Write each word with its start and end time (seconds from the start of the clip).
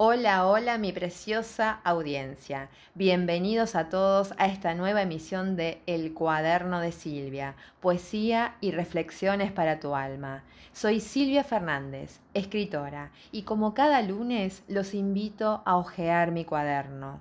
Hola, 0.00 0.46
hola 0.46 0.78
mi 0.78 0.92
preciosa 0.92 1.80
audiencia. 1.82 2.68
Bienvenidos 2.94 3.74
a 3.74 3.88
todos 3.88 4.32
a 4.38 4.46
esta 4.46 4.72
nueva 4.76 5.02
emisión 5.02 5.56
de 5.56 5.82
El 5.86 6.14
cuaderno 6.14 6.78
de 6.78 6.92
Silvia, 6.92 7.56
poesía 7.80 8.54
y 8.60 8.70
reflexiones 8.70 9.50
para 9.50 9.80
tu 9.80 9.96
alma. 9.96 10.44
Soy 10.72 11.00
Silvia 11.00 11.42
Fernández, 11.42 12.20
escritora, 12.32 13.10
y 13.32 13.42
como 13.42 13.74
cada 13.74 14.00
lunes 14.02 14.62
los 14.68 14.94
invito 14.94 15.62
a 15.64 15.76
hojear 15.76 16.30
mi 16.30 16.44
cuaderno, 16.44 17.20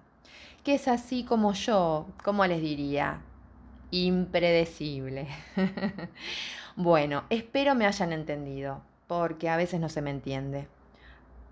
que 0.63 0.75
es 0.75 0.87
así 0.87 1.23
como 1.23 1.53
yo, 1.53 2.05
como 2.23 2.45
les 2.45 2.61
diría, 2.61 3.21
impredecible. 3.89 5.27
bueno, 6.75 7.23
espero 7.31 7.73
me 7.73 7.87
hayan 7.87 8.13
entendido, 8.13 8.81
porque 9.07 9.49
a 9.49 9.57
veces 9.57 9.79
no 9.79 9.89
se 9.89 10.03
me 10.03 10.11
entiende. 10.11 10.67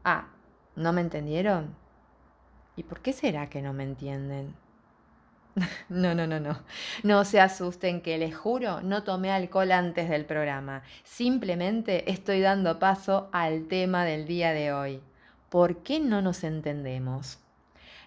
Ah, 0.03 0.27
¿No 0.75 0.91
me 0.91 1.01
entendieron? 1.01 1.75
¿Y 2.75 2.83
por 2.83 3.01
qué 3.01 3.13
será 3.13 3.49
que 3.49 3.61
no 3.61 3.73
me 3.73 3.83
entienden? 3.83 4.55
No, 5.89 6.13
no, 6.13 6.27
no, 6.27 6.39
no. 6.39 6.59
No 7.03 7.23
se 7.23 7.39
asusten 7.39 8.01
que 8.01 8.17
les 8.17 8.35
juro, 8.35 8.81
no 8.81 9.03
tomé 9.03 9.31
alcohol 9.31 9.71
antes 9.71 10.09
del 10.09 10.25
programa. 10.25 10.83
Simplemente 11.03 12.11
estoy 12.11 12.41
dando 12.41 12.77
paso 12.79 13.29
al 13.31 13.67
tema 13.67 14.03
del 14.03 14.27
día 14.27 14.51
de 14.51 14.73
hoy. 14.73 15.01
¿Por 15.49 15.77
qué 15.77 15.99
no 15.99 16.21
nos 16.21 16.43
entendemos? 16.43 17.39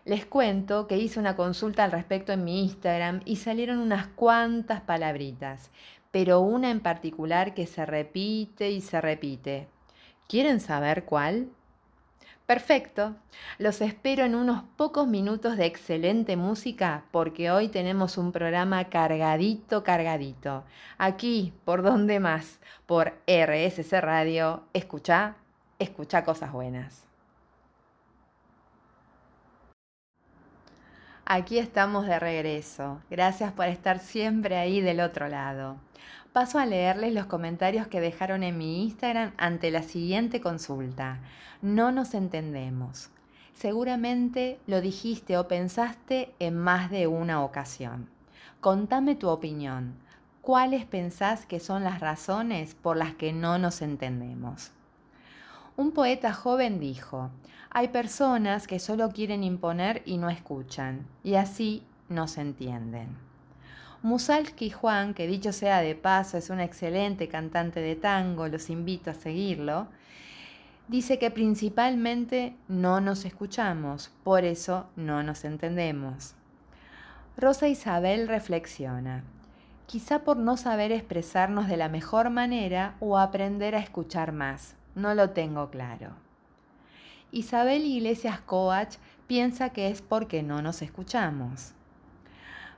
Les 0.05 0.27
cuento 0.27 0.87
que 0.87 0.99
hice 0.99 1.21
una 1.21 1.37
consulta 1.37 1.85
al 1.85 1.93
respecto 1.93 2.33
en 2.33 2.45
mi 2.45 2.63
Instagram 2.63 3.21
y 3.25 3.37
salieron 3.37 3.79
unas 3.79 4.07
cuantas 4.09 4.81
palabritas, 4.83 5.71
pero 6.11 6.41
una 6.41 6.71
en 6.71 6.81
particular 6.81 7.55
que 7.55 7.67
se 7.67 7.85
repite 7.87 8.71
y 8.71 8.81
se 8.81 9.01
repite. 9.01 9.69
¿Quieren 10.29 10.61
saber 10.61 11.05
cuál? 11.05 11.49
Perfecto. 12.49 13.15
Los 13.59 13.83
espero 13.83 14.25
en 14.25 14.35
unos 14.35 14.63
pocos 14.79 15.07
minutos 15.07 15.59
de 15.59 15.67
excelente 15.67 16.35
música 16.35 17.05
porque 17.11 17.51
hoy 17.51 17.69
tenemos 17.69 18.17
un 18.17 18.33
programa 18.33 18.89
cargadito, 18.89 19.85
cargadito. 19.85 20.65
Aquí, 20.97 21.53
por 21.67 21.83
donde 21.83 22.21
más, 22.21 22.59
por 22.87 23.13
RSC 23.27 24.01
Radio, 24.01 24.63
escucha, 24.73 25.37
escucha 25.79 26.25
cosas 26.25 26.51
buenas. 26.51 27.05
Aquí 31.27 31.59
estamos 31.59 32.07
de 32.07 32.19
regreso. 32.19 33.03
Gracias 33.11 33.53
por 33.53 33.67
estar 33.67 33.99
siempre 33.99 34.57
ahí 34.57 34.81
del 34.81 35.01
otro 35.01 35.29
lado. 35.29 35.77
Paso 36.39 36.61
a 36.61 36.67
leerles 36.67 37.13
los 37.15 37.27
comentarios 37.27 37.89
que 37.89 38.01
dejaron 38.01 38.45
en 38.45 38.57
mi 38.57 38.85
Instagram 38.85 39.33
ante 39.39 39.73
la 39.73 39.83
siguiente 39.83 40.41
consulta. 40.41 41.19
No 41.63 41.91
nos 41.91 42.15
entendemos. 42.15 43.11
Seguramente 43.55 44.61
lo 44.69 44.81
dijiste 44.81 45.37
o 45.37 45.49
pensaste 45.49 46.33
en 46.39 46.57
más 46.57 46.93
de 46.93 47.09
una 47.09 47.43
ocasión. 47.43 48.09
Contame 48.61 49.17
tu 49.17 49.29
opinión. 49.31 49.95
¿Cuáles 50.41 50.85
pensás 50.85 51.45
que 51.45 51.59
son 51.59 51.83
las 51.83 51.99
razones 51.99 52.77
por 52.77 52.97
las 52.97 53.17
que 53.17 53.33
no 53.33 53.59
nos 53.59 53.83
entendemos? 53.83 54.71
Un 55.77 55.91
poeta 55.91 56.33
joven 56.33 56.79
dijo, 56.79 57.31
hay 57.69 57.89
personas 57.89 58.69
que 58.69 58.79
solo 58.79 59.11
quieren 59.11 59.43
imponer 59.43 60.03
y 60.07 60.19
no 60.19 60.31
escuchan, 60.31 61.05
y 61.25 61.35
así 61.35 61.83
no 62.09 62.29
se 62.29 62.43
entienden. 62.43 63.28
Musalki 64.03 64.71
Juan, 64.71 65.13
que 65.13 65.27
dicho 65.27 65.53
sea 65.53 65.81
de 65.81 65.97
paso 65.97 66.39
es 66.39 66.51
un 66.51 66.61
excelente 66.61 67.29
cantante 67.29 67.81
de 67.81 67.97
tango, 67.97 68.47
los 68.47 68.71
invito 68.71 69.11
a 69.11 69.15
seguirlo, 69.15 69.89
dice 70.87 71.19
que 71.19 71.33
principalmente 71.33 72.55
no 72.69 73.01
nos 73.01 73.25
escuchamos, 73.25 74.13
por 74.23 74.45
eso 74.45 74.87
no 74.95 75.25
nos 75.25 75.45
entendemos. 75.45 76.35
Rosa 77.37 77.67
Isabel 77.67 78.29
reflexiona, 78.29 79.25
quizá 79.87 80.21
por 80.21 80.37
no 80.37 80.57
saber 80.57 80.93
expresarnos 80.93 81.67
de 81.67 81.77
la 81.77 81.89
mejor 81.89 82.31
manera 82.31 82.95
o 83.01 83.19
aprender 83.19 83.75
a 83.75 83.81
escuchar 83.81 84.31
más, 84.31 84.77
no 84.95 85.15
lo 85.15 85.31
tengo 85.31 85.71
claro. 85.71 86.13
Isabel 87.33 87.85
Iglesias 87.85 88.41
Coach 88.41 88.95
piensa 89.27 89.71
que 89.71 89.89
es 89.89 90.03
porque 90.03 90.45
no 90.45 90.63
nos 90.63 90.83
escuchamos. 90.83 91.75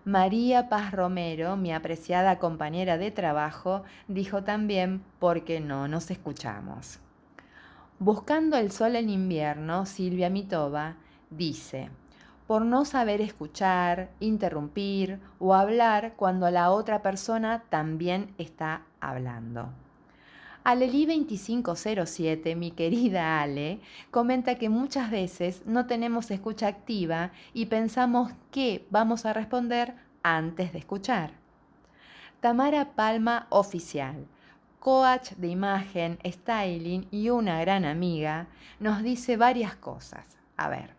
María 0.06 0.70
Paz 0.70 0.92
Romero, 0.92 1.56
mi 1.56 1.74
apreciada 1.74 2.38
compañera 2.38 2.96
de 2.96 3.10
trabajo, 3.10 3.82
dijo 4.08 4.42
también 4.42 5.04
porque 5.18 5.60
no 5.60 5.88
nos 5.88 6.10
escuchamos. 6.10 7.00
Buscando 7.98 8.56
el 8.56 8.72
sol 8.72 8.96
en 8.96 9.10
invierno, 9.10 9.84
Silvia 9.84 10.30
Mitova 10.30 10.96
dice, 11.28 11.90
por 12.46 12.62
no 12.62 12.86
saber 12.86 13.20
escuchar, 13.20 14.08
interrumpir 14.20 15.20
o 15.38 15.52
hablar 15.52 16.14
cuando 16.16 16.50
la 16.50 16.70
otra 16.70 17.02
persona 17.02 17.64
también 17.68 18.34
está 18.38 18.84
hablando. 19.00 19.68
Aleli 20.62 21.06
2507, 21.06 22.54
mi 22.54 22.70
querida 22.70 23.40
Ale, 23.40 23.80
comenta 24.10 24.56
que 24.56 24.68
muchas 24.68 25.10
veces 25.10 25.62
no 25.66 25.86
tenemos 25.86 26.30
escucha 26.30 26.66
activa 26.66 27.32
y 27.54 27.66
pensamos 27.66 28.32
que 28.50 28.86
vamos 28.90 29.24
a 29.26 29.32
responder 29.32 29.94
antes 30.22 30.72
de 30.72 30.78
escuchar. 30.80 31.32
Tamara 32.40 32.92
Palma 32.94 33.46
Oficial 33.50 34.26
coach 34.80 35.32
de 35.36 35.48
imagen, 35.48 36.18
styling 36.24 37.06
y 37.10 37.28
una 37.28 37.60
gran 37.60 37.84
amiga, 37.84 38.48
nos 38.80 39.02
dice 39.02 39.36
varias 39.36 39.76
cosas. 39.76 40.24
A 40.56 40.68
ver, 40.68 40.94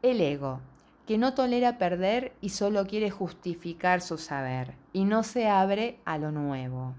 el 0.00 0.20
ego, 0.20 0.60
que 1.06 1.18
no 1.18 1.34
tolera 1.34 1.76
perder 1.76 2.32
y 2.40 2.50
solo 2.50 2.86
quiere 2.86 3.10
justificar 3.10 4.00
su 4.00 4.16
saber 4.16 4.74
y 4.92 5.04
no 5.04 5.24
se 5.24 5.48
abre 5.48 5.98
a 6.04 6.18
lo 6.18 6.30
nuevo. 6.30 6.94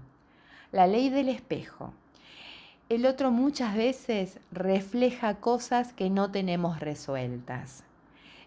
La 0.72 0.86
ley 0.86 1.10
del 1.10 1.28
espejo. 1.28 1.92
El 2.88 3.04
otro 3.04 3.30
muchas 3.30 3.76
veces 3.76 4.40
refleja 4.50 5.34
cosas 5.34 5.92
que 5.92 6.08
no 6.08 6.30
tenemos 6.30 6.80
resueltas. 6.80 7.84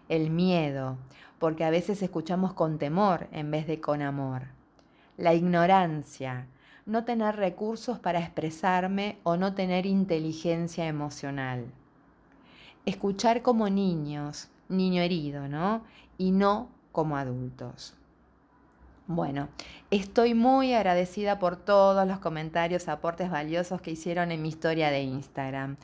El 0.08 0.30
miedo, 0.30 0.96
porque 1.38 1.62
a 1.62 1.70
veces 1.70 2.02
escuchamos 2.02 2.52
con 2.52 2.78
temor 2.78 3.28
en 3.30 3.52
vez 3.52 3.68
de 3.68 3.80
con 3.80 4.02
amor. 4.02 4.48
La 5.16 5.34
ignorancia, 5.34 6.48
no 6.84 7.04
tener 7.04 7.36
recursos 7.36 8.00
para 8.00 8.18
expresarme 8.18 9.18
o 9.22 9.36
no 9.36 9.54
tener 9.54 9.86
inteligencia 9.86 10.88
emocional. 10.88 11.66
Escuchar 12.86 13.42
como 13.42 13.70
niños, 13.70 14.48
niño 14.68 15.00
herido, 15.00 15.46
¿no? 15.46 15.84
Y 16.18 16.32
no 16.32 16.70
como 16.90 17.16
adultos. 17.16 17.94
Bueno, 19.08 19.48
estoy 19.92 20.34
muy 20.34 20.74
agradecida 20.74 21.38
por 21.38 21.56
todos 21.56 22.08
los 22.08 22.18
comentarios, 22.18 22.88
aportes 22.88 23.30
valiosos 23.30 23.80
que 23.80 23.92
hicieron 23.92 24.32
en 24.32 24.42
mi 24.42 24.48
historia 24.48 24.90
de 24.90 25.02
Instagram. 25.02 25.76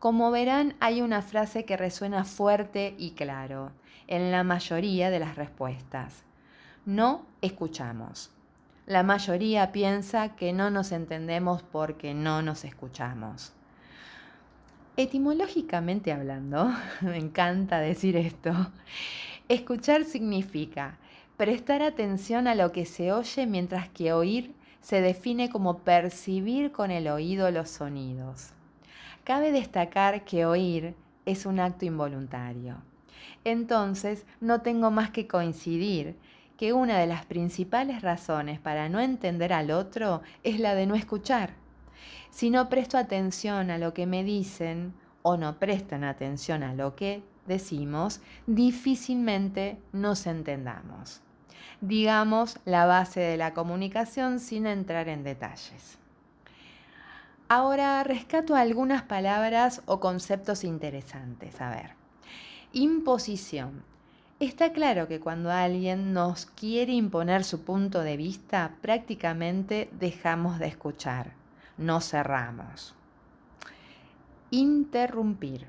Como 0.00 0.32
verán, 0.32 0.74
hay 0.80 1.00
una 1.00 1.22
frase 1.22 1.64
que 1.64 1.76
resuena 1.76 2.24
fuerte 2.24 2.96
y 2.98 3.12
claro 3.12 3.70
en 4.08 4.32
la 4.32 4.42
mayoría 4.42 5.10
de 5.10 5.20
las 5.20 5.36
respuestas. 5.36 6.24
No 6.84 7.26
escuchamos. 7.42 8.30
La 8.86 9.04
mayoría 9.04 9.70
piensa 9.70 10.34
que 10.34 10.52
no 10.52 10.68
nos 10.68 10.90
entendemos 10.90 11.62
porque 11.62 12.12
no 12.12 12.42
nos 12.42 12.64
escuchamos. 12.64 13.52
Etimológicamente 14.96 16.12
hablando, 16.12 16.70
me 17.00 17.18
encanta 17.18 17.78
decir 17.78 18.16
esto, 18.16 18.52
escuchar 19.48 20.04
significa 20.04 20.98
prestar 21.36 21.82
atención 21.82 22.46
a 22.46 22.54
lo 22.54 22.72
que 22.72 22.84
se 22.86 23.12
oye 23.12 23.46
mientras 23.46 23.88
que 23.88 24.12
oír 24.12 24.54
se 24.80 25.00
define 25.00 25.48
como 25.48 25.78
percibir 25.78 26.70
con 26.70 26.90
el 26.90 27.08
oído 27.08 27.50
los 27.50 27.70
sonidos. 27.70 28.50
Cabe 29.24 29.50
destacar 29.50 30.24
que 30.24 30.44
oír 30.46 30.94
es 31.24 31.46
un 31.46 31.58
acto 31.58 31.86
involuntario. 31.86 32.76
Entonces, 33.44 34.26
no 34.40 34.60
tengo 34.60 34.90
más 34.90 35.10
que 35.10 35.26
coincidir 35.26 36.16
que 36.56 36.72
una 36.72 36.98
de 36.98 37.06
las 37.06 37.24
principales 37.24 38.02
razones 38.02 38.60
para 38.60 38.88
no 38.88 39.00
entender 39.00 39.52
al 39.52 39.70
otro 39.70 40.22
es 40.42 40.60
la 40.60 40.74
de 40.74 40.86
no 40.86 40.94
escuchar. 40.94 41.54
Si 42.30 42.50
no 42.50 42.68
presto 42.68 42.98
atención 42.98 43.70
a 43.70 43.78
lo 43.78 43.94
que 43.94 44.06
me 44.06 44.22
dicen 44.22 44.94
o 45.22 45.36
no 45.36 45.58
prestan 45.58 46.04
atención 46.04 46.62
a 46.62 46.74
lo 46.74 46.94
que 46.94 47.22
decimos, 47.46 48.20
difícilmente 48.46 49.78
nos 49.92 50.26
entendamos. 50.26 51.20
Digamos 51.80 52.58
la 52.64 52.86
base 52.86 53.20
de 53.20 53.36
la 53.36 53.54
comunicación 53.54 54.40
sin 54.40 54.66
entrar 54.66 55.08
en 55.08 55.24
detalles. 55.24 55.98
Ahora 57.48 58.02
rescato 58.04 58.56
algunas 58.56 59.02
palabras 59.02 59.82
o 59.86 60.00
conceptos 60.00 60.64
interesantes. 60.64 61.60
A 61.60 61.70
ver, 61.70 61.90
imposición 62.72 63.82
Está 64.40 64.72
claro 64.72 65.06
que 65.06 65.20
cuando 65.20 65.52
alguien 65.52 66.12
nos 66.12 66.46
quiere 66.46 66.92
imponer 66.92 67.44
su 67.44 67.62
punto 67.62 68.00
de 68.00 68.16
vista, 68.16 68.74
prácticamente 68.82 69.88
dejamos 69.92 70.58
de 70.58 70.66
escuchar, 70.66 71.32
nos 71.78 72.10
cerramos. 72.10 72.94
Interrumpir. 74.50 75.68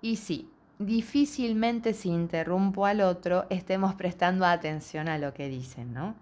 Y 0.00 0.16
sí, 0.16 0.50
difícilmente 0.80 1.92
si 1.92 2.08
interrumpo 2.08 2.86
al 2.86 3.02
otro 3.02 3.44
estemos 3.50 3.94
prestando 3.94 4.46
atención 4.46 5.08
a 5.08 5.18
lo 5.18 5.34
que 5.34 5.48
dicen, 5.48 5.92
¿no? 5.92 6.14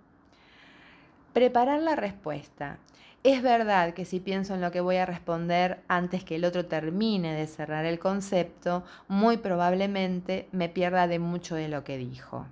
Preparar 1.33 1.81
la 1.81 1.95
respuesta. 1.95 2.79
Es 3.23 3.41
verdad 3.43 3.95
que 3.95 4.05
si 4.05 4.19
pienso 4.19 4.55
en 4.55 4.61
lo 4.61 4.73
que 4.73 4.81
voy 4.81 4.97
a 4.97 5.07
responder 5.07 5.81
antes 5.87 6.25
que 6.25 6.37
el 6.37 6.45
otro 6.45 6.67
termine 6.67 7.35
de 7.35 7.47
cerrar 7.47 7.85
el 7.85 8.01
concepto, 8.01 8.83
muy 9.07 9.37
probablemente 9.37 10.49
me 10.51 10.69
pierda 10.69 11.07
de 11.07 11.21
mucho 11.21 11.55
de 11.55 11.69
lo 11.69 11.85
que 11.85 11.97
dijo. 11.97 12.47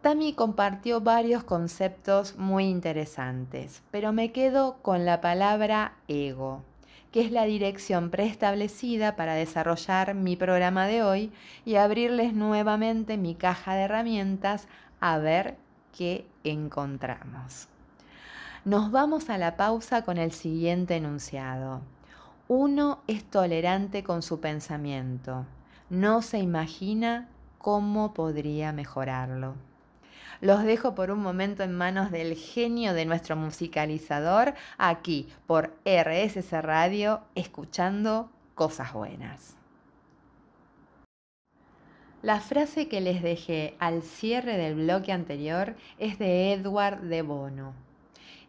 Tami 0.00 0.32
compartió 0.32 1.02
varios 1.02 1.44
conceptos 1.44 2.36
muy 2.36 2.64
interesantes, 2.64 3.82
pero 3.90 4.12
me 4.12 4.32
quedo 4.32 4.78
con 4.80 5.04
la 5.04 5.20
palabra 5.20 5.96
ego, 6.06 6.62
que 7.12 7.20
es 7.20 7.32
la 7.32 7.44
dirección 7.44 8.10
preestablecida 8.10 9.16
para 9.16 9.34
desarrollar 9.34 10.14
mi 10.14 10.36
programa 10.36 10.86
de 10.86 11.02
hoy 11.02 11.32
y 11.64 11.76
abrirles 11.76 12.34
nuevamente 12.34 13.16
mi 13.16 13.34
caja 13.34 13.74
de 13.74 13.82
herramientas 13.82 14.68
a 15.00 15.18
ver 15.18 15.56
qué 15.96 16.26
encontramos. 16.44 17.68
Nos 18.64 18.90
vamos 18.90 19.30
a 19.30 19.38
la 19.38 19.56
pausa 19.56 20.02
con 20.02 20.18
el 20.18 20.32
siguiente 20.32 20.96
enunciado. 20.96 21.80
Uno 22.48 23.00
es 23.06 23.24
tolerante 23.24 24.02
con 24.02 24.22
su 24.22 24.40
pensamiento. 24.40 25.46
No 25.90 26.22
se 26.22 26.38
imagina 26.38 27.28
cómo 27.58 28.14
podría 28.14 28.72
mejorarlo. 28.72 29.67
Los 30.40 30.62
dejo 30.62 30.94
por 30.94 31.10
un 31.10 31.20
momento 31.20 31.62
en 31.62 31.72
manos 31.72 32.10
del 32.10 32.34
genio 32.34 32.94
de 32.94 33.04
nuestro 33.04 33.34
musicalizador, 33.34 34.54
aquí 34.76 35.28
por 35.46 35.74
RSC 35.84 36.60
Radio, 36.62 37.22
escuchando 37.34 38.30
cosas 38.54 38.92
buenas. 38.92 39.56
La 42.22 42.40
frase 42.40 42.88
que 42.88 43.00
les 43.00 43.22
dejé 43.22 43.76
al 43.78 44.02
cierre 44.02 44.56
del 44.56 44.74
bloque 44.74 45.12
anterior 45.12 45.76
es 45.98 46.18
de 46.18 46.52
Edward 46.52 47.02
de 47.02 47.22
Bono. 47.22 47.74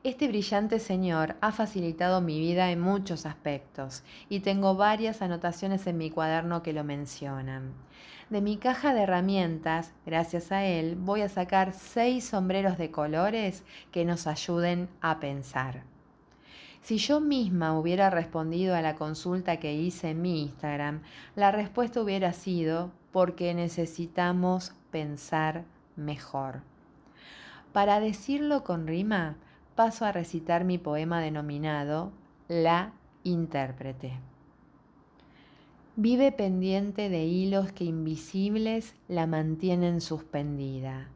Este 0.04 0.28
brillante 0.28 0.80
señor 0.80 1.36
ha 1.42 1.52
facilitado 1.52 2.22
mi 2.22 2.40
vida 2.40 2.72
en 2.72 2.80
muchos 2.80 3.26
aspectos 3.26 4.04
y 4.30 4.40
tengo 4.40 4.76
varias 4.76 5.22
anotaciones 5.22 5.86
en 5.88 5.98
mi 5.98 6.10
cuaderno 6.10 6.64
que 6.64 6.74
lo 6.74 6.84
mencionan. 6.84 7.74
De 8.30 8.42
mi 8.42 8.58
caja 8.58 8.94
de 8.94 9.02
herramientas, 9.02 9.92
gracias 10.06 10.52
a 10.52 10.64
él, 10.64 10.96
voy 10.96 11.22
a 11.22 11.30
sacar 11.30 11.74
seis 11.74 12.26
sombreros 12.26 12.78
de 12.78 12.92
colores 12.92 13.64
que 13.92 14.06
nos 14.06 14.28
ayuden 14.28 14.88
a 15.02 15.20
pensar. 15.20 15.82
Si 16.82 16.98
yo 16.98 17.22
misma 17.22 17.78
hubiera 17.78 18.12
respondido 18.12 18.76
a 18.76 18.82
la 18.82 18.94
consulta 18.94 19.58
que 19.58 19.74
hice 19.74 20.12
en 20.12 20.22
mi 20.22 20.44
Instagram, 20.44 21.02
la 21.36 21.52
respuesta 21.52 22.02
hubiera 22.02 22.32
sido 22.34 22.92
porque 23.12 23.56
necesitamos 23.56 24.74
pensar 24.92 25.64
mejor. 25.96 26.62
Para 27.74 28.00
decirlo 28.00 28.64
con 28.64 28.86
rima, 28.86 29.38
paso 29.74 30.06
a 30.06 30.12
recitar 30.12 30.66
mi 30.66 30.78
poema 30.78 31.20
denominado 31.20 32.12
La 32.48 32.94
intérprete. 33.24 34.29
Vive 35.96 36.32
pendiente 36.32 37.10
de 37.10 37.26
hilos 37.26 37.72
que 37.74 37.84
invisibles 37.84 38.94
la 39.08 39.28
mantienen 39.28 40.00
suspendida, 40.00 41.10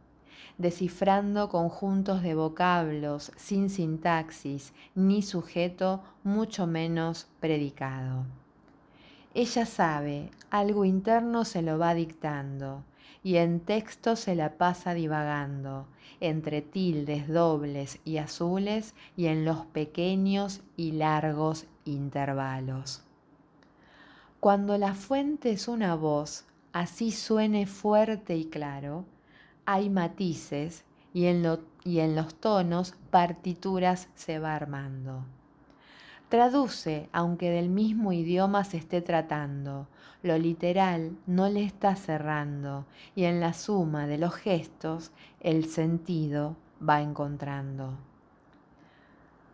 descifrando 0.57 1.47
conjuntos 1.47 2.21
de 2.21 2.35
vocablos 2.35 3.31
sin 3.37 3.69
sintaxis 3.69 4.73
ni 4.93 5.21
sujeto, 5.21 6.01
mucho 6.23 6.67
menos 6.67 7.27
predicado. 7.39 8.25
Ella 9.33 9.65
sabe, 9.65 10.31
algo 10.49 10.85
interno 10.85 11.45
se 11.45 11.61
lo 11.61 11.77
va 11.77 11.93
dictando, 11.93 12.83
y 13.23 13.37
en 13.37 13.61
texto 13.61 14.15
se 14.15 14.35
la 14.35 14.57
pasa 14.57 14.93
divagando, 14.93 15.87
entre 16.19 16.61
tildes 16.61 17.29
dobles 17.29 17.99
y 18.03 18.17
azules 18.17 18.95
y 19.15 19.27
en 19.27 19.45
los 19.45 19.65
pequeños 19.67 20.61
y 20.75 20.91
largos 20.91 21.67
intervalos. 21.85 23.03
Cuando 24.43 24.77
la 24.77 24.93
fuente 24.93 25.51
es 25.51 25.69
una 25.69 25.95
voz, 25.95 26.43
así 26.73 27.13
suene 27.13 27.65
fuerte 27.65 28.35
y 28.35 28.43
claro, 28.43 29.05
hay 29.65 29.89
matices 29.89 30.83
y 31.13 31.27
en, 31.27 31.59
y 31.85 31.99
en 31.99 32.13
los 32.13 32.35
tonos 32.35 32.93
partituras 33.09 34.09
se 34.15 34.39
va 34.39 34.53
armando. 34.53 35.23
Traduce, 36.27 37.07
aunque 37.13 37.51
del 37.51 37.69
mismo 37.69 38.11
idioma 38.11 38.65
se 38.65 38.75
esté 38.75 39.01
tratando, 39.01 39.87
lo 40.23 40.37
literal 40.37 41.15
no 41.25 41.47
le 41.47 41.63
está 41.63 41.95
cerrando 41.95 42.85
y 43.15 43.23
en 43.23 43.39
la 43.39 43.53
suma 43.53 44.07
de 44.07 44.17
los 44.17 44.33
gestos 44.33 45.13
el 45.39 45.69
sentido 45.69 46.57
va 46.85 47.01
encontrando. 47.01 47.97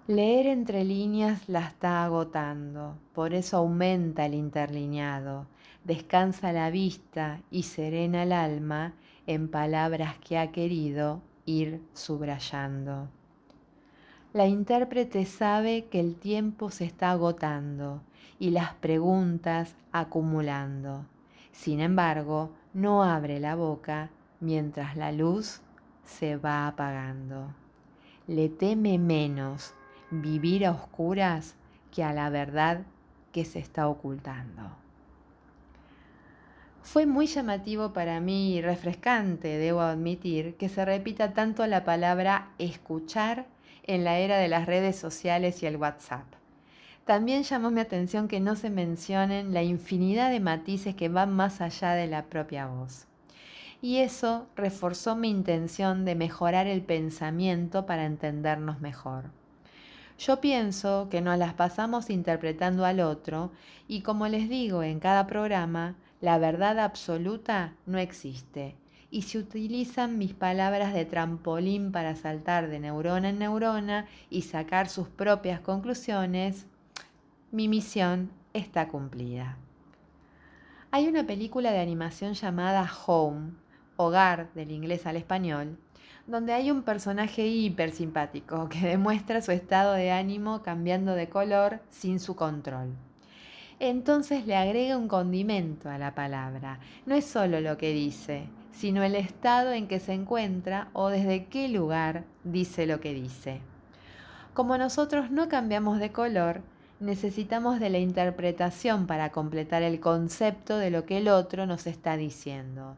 Leer 0.09 0.47
entre 0.47 0.85
líneas 0.85 1.47
la 1.47 1.59
está 1.59 2.03
agotando, 2.03 2.97
por 3.13 3.35
eso 3.35 3.57
aumenta 3.57 4.25
el 4.25 4.33
interlineado, 4.33 5.45
descansa 5.83 6.51
la 6.51 6.71
vista 6.71 7.41
y 7.51 7.61
serena 7.61 8.23
el 8.23 8.31
alma 8.31 8.93
en 9.27 9.49
palabras 9.49 10.17
que 10.17 10.39
ha 10.39 10.51
querido 10.51 11.21
ir 11.45 11.83
subrayando. 11.93 13.07
La 14.33 14.47
intérprete 14.47 15.25
sabe 15.25 15.85
que 15.91 15.99
el 15.99 16.15
tiempo 16.15 16.71
se 16.71 16.85
está 16.85 17.11
agotando 17.11 18.01
y 18.39 18.49
las 18.49 18.73
preguntas 18.73 19.75
acumulando. 19.91 21.05
Sin 21.51 21.81
embargo, 21.81 22.49
no 22.73 23.03
abre 23.03 23.39
la 23.39 23.53
boca 23.53 24.09
mientras 24.39 24.97
la 24.97 25.11
luz 25.11 25.61
se 26.03 26.35
va 26.35 26.65
apagando. 26.65 27.53
Le 28.25 28.49
teme 28.49 28.97
menos 28.97 29.75
vivir 30.11 30.65
a 30.65 30.71
oscuras 30.71 31.55
que 31.91 32.03
a 32.03 32.13
la 32.13 32.29
verdad 32.29 32.81
que 33.31 33.45
se 33.45 33.59
está 33.59 33.87
ocultando. 33.87 34.63
Fue 36.81 37.05
muy 37.05 37.27
llamativo 37.27 37.93
para 37.93 38.19
mí 38.19 38.55
y 38.55 38.61
refrescante, 38.61 39.57
debo 39.59 39.81
admitir, 39.81 40.55
que 40.55 40.69
se 40.69 40.85
repita 40.85 41.33
tanto 41.33 41.65
la 41.67 41.83
palabra 41.83 42.49
escuchar 42.57 43.45
en 43.83 44.03
la 44.03 44.17
era 44.17 44.37
de 44.37 44.47
las 44.47 44.65
redes 44.65 44.95
sociales 44.95 45.61
y 45.61 45.67
el 45.67 45.77
WhatsApp. 45.77 46.25
También 47.05 47.43
llamó 47.43 47.71
mi 47.71 47.81
atención 47.81 48.27
que 48.27 48.39
no 48.39 48.55
se 48.55 48.69
mencionen 48.69 49.53
la 49.53 49.63
infinidad 49.63 50.29
de 50.29 50.39
matices 50.39 50.95
que 50.95 51.09
van 51.09 51.35
más 51.35 51.59
allá 51.61 51.93
de 51.93 52.07
la 52.07 52.25
propia 52.25 52.67
voz. 52.67 53.07
Y 53.81 53.97
eso 53.97 54.47
reforzó 54.55 55.15
mi 55.15 55.29
intención 55.29 56.05
de 56.05 56.15
mejorar 56.15 56.67
el 56.67 56.81
pensamiento 56.81 57.85
para 57.85 58.05
entendernos 58.05 58.79
mejor. 58.81 59.31
Yo 60.19 60.39
pienso 60.41 61.07
que 61.09 61.21
nos 61.21 61.37
las 61.37 61.55
pasamos 61.55 62.11
interpretando 62.11 62.85
al 62.85 62.99
otro 62.99 63.51
y 63.87 64.01
como 64.01 64.27
les 64.27 64.49
digo 64.49 64.83
en 64.83 64.99
cada 64.99 65.25
programa, 65.25 65.95
la 66.21 66.37
verdad 66.37 66.77
absoluta 66.79 67.73
no 67.85 67.97
existe 67.97 68.75
y 69.11 69.23
si 69.23 69.37
utilizan 69.37 70.17
mis 70.17 70.33
palabras 70.33 70.93
de 70.93 71.05
trampolín 71.05 71.91
para 71.91 72.15
saltar 72.15 72.69
de 72.69 72.79
neurona 72.79 73.29
en 73.29 73.39
neurona 73.39 74.07
y 74.29 74.43
sacar 74.43 74.87
sus 74.89 75.07
propias 75.07 75.61
conclusiones, 75.61 76.67
mi 77.51 77.67
misión 77.67 78.31
está 78.53 78.87
cumplida. 78.87 79.57
Hay 80.91 81.07
una 81.07 81.25
película 81.25 81.71
de 81.71 81.79
animación 81.79 82.33
llamada 82.33 82.89
Home, 83.07 83.51
Hogar 83.95 84.53
del 84.53 84.71
inglés 84.71 85.05
al 85.05 85.17
español, 85.17 85.77
donde 86.29 86.53
hay 86.53 86.69
un 86.69 86.83
personaje 86.83 87.47
hiper 87.47 87.91
simpático 87.91 88.69
que 88.69 88.79
demuestra 88.87 89.41
su 89.41 89.51
estado 89.51 89.93
de 89.93 90.11
ánimo 90.11 90.61
cambiando 90.61 91.15
de 91.15 91.27
color 91.27 91.79
sin 91.89 92.19
su 92.19 92.35
control. 92.35 92.95
Entonces 93.79 94.45
le 94.45 94.55
agrega 94.55 94.95
un 94.95 95.07
condimento 95.07 95.89
a 95.89 95.97
la 95.97 96.13
palabra. 96.13 96.79
No 97.07 97.15
es 97.15 97.25
solo 97.25 97.61
lo 97.61 97.77
que 97.77 97.93
dice, 97.93 98.47
sino 98.71 99.01
el 99.01 99.15
estado 99.15 99.71
en 99.71 99.87
que 99.87 99.99
se 99.99 100.13
encuentra 100.13 100.89
o 100.93 101.09
desde 101.09 101.47
qué 101.47 101.67
lugar 101.67 102.25
dice 102.43 102.85
lo 102.85 102.99
que 102.99 103.15
dice. 103.15 103.61
Como 104.53 104.77
nosotros 104.77 105.31
no 105.31 105.49
cambiamos 105.49 105.97
de 105.99 106.11
color, 106.11 106.61
necesitamos 106.99 107.79
de 107.79 107.89
la 107.89 107.97
interpretación 107.97 109.07
para 109.07 109.31
completar 109.31 109.81
el 109.81 109.99
concepto 109.99 110.77
de 110.77 110.91
lo 110.91 111.05
que 111.05 111.17
el 111.17 111.29
otro 111.29 111.65
nos 111.65 111.87
está 111.87 112.17
diciendo. 112.17 112.97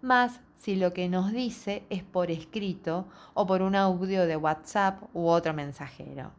Más 0.00 0.40
si 0.62 0.76
lo 0.76 0.92
que 0.92 1.08
nos 1.08 1.32
dice 1.32 1.82
es 1.90 2.04
por 2.04 2.30
escrito 2.30 3.06
o 3.34 3.48
por 3.48 3.62
un 3.62 3.74
audio 3.74 4.26
de 4.26 4.36
WhatsApp 4.36 5.02
u 5.12 5.26
otro 5.26 5.52
mensajero. 5.54 6.30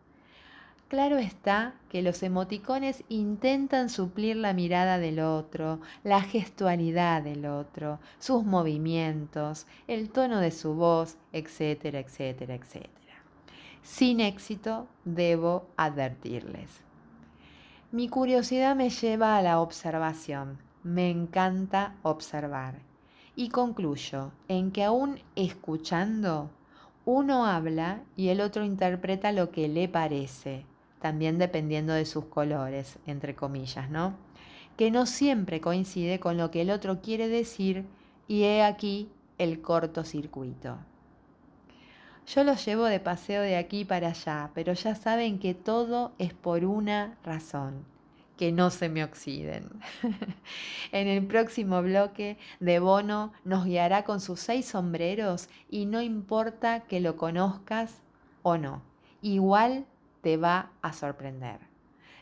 Claro 0.88 1.18
está 1.18 1.74
que 1.90 2.02
los 2.02 2.24
emoticones 2.24 3.04
intentan 3.10 3.90
suplir 3.90 4.38
la 4.38 4.54
mirada 4.54 4.98
del 4.98 5.20
otro, 5.20 5.82
la 6.06 6.22
gestualidad 6.22 7.22
del 7.22 7.46
otro, 7.46 8.00
sus 8.18 8.46
movimientos, 8.46 9.68
el 9.88 10.10
tono 10.10 10.40
de 10.40 10.52
su 10.52 10.74
voz, 10.74 11.18
etcétera, 11.34 12.00
etcétera, 12.00 12.56
etcétera. 12.56 13.24
Sin 13.82 14.22
éxito, 14.22 14.88
debo 15.04 15.68
advertirles. 15.76 16.70
Mi 17.92 18.08
curiosidad 18.08 18.78
me 18.78 18.90
lleva 18.90 19.36
a 19.36 19.42
la 19.42 19.60
observación. 19.60 20.60
Me 20.84 21.10
encanta 21.10 21.96
observar. 22.04 22.93
Y 23.36 23.50
concluyo 23.50 24.32
en 24.48 24.72
que 24.72 24.84
aún 24.84 25.20
escuchando, 25.36 26.52
uno 27.06 27.46
habla 27.46 28.04
y 28.16 28.30
el 28.30 28.42
otro 28.42 28.64
interpreta 28.64 29.32
lo 29.32 29.52
que 29.52 29.68
le 29.68 29.90
parece, 29.90 30.66
también 31.02 31.38
dependiendo 31.38 31.94
de 31.94 32.06
sus 32.06 32.26
colores, 32.26 33.00
entre 33.08 33.36
comillas, 33.36 33.90
¿no? 33.90 34.14
Que 34.78 34.92
no 34.92 35.06
siempre 35.06 35.62
coincide 35.62 36.20
con 36.20 36.38
lo 36.38 36.52
que 36.52 36.62
el 36.62 36.70
otro 36.70 37.02
quiere 37.02 37.28
decir 37.28 37.86
y 38.28 38.44
he 38.44 38.64
aquí 38.64 39.10
el 39.38 39.62
cortocircuito. 39.62 40.78
Yo 42.26 42.44
los 42.44 42.66
llevo 42.66 42.86
de 42.86 43.00
paseo 43.00 43.42
de 43.42 43.58
aquí 43.58 43.84
para 43.84 44.10
allá, 44.10 44.52
pero 44.54 44.74
ya 44.74 44.96
saben 44.96 45.40
que 45.40 45.54
todo 45.54 46.14
es 46.20 46.34
por 46.34 46.64
una 46.64 47.18
razón, 47.24 47.84
que 48.44 48.52
no 48.52 48.72
se 48.72 48.90
me 48.90 49.06
oxiden. 49.06 49.70
en 50.92 51.08
el 51.08 51.26
próximo 51.26 51.82
bloque, 51.82 52.38
De 52.60 52.80
Bono 52.80 53.32
nos 53.46 53.64
guiará 53.64 54.04
con 54.04 54.20
sus 54.20 54.42
seis 54.42 54.66
sombreros 54.66 55.48
y 55.70 55.86
no 55.86 56.02
importa 56.02 56.82
que 56.82 57.00
lo 57.00 57.16
conozcas 57.16 58.02
o 58.42 58.58
no, 58.58 58.82
igual 59.22 59.86
te 60.20 60.36
va 60.36 60.72
a 60.82 60.92
sorprender. 60.92 61.62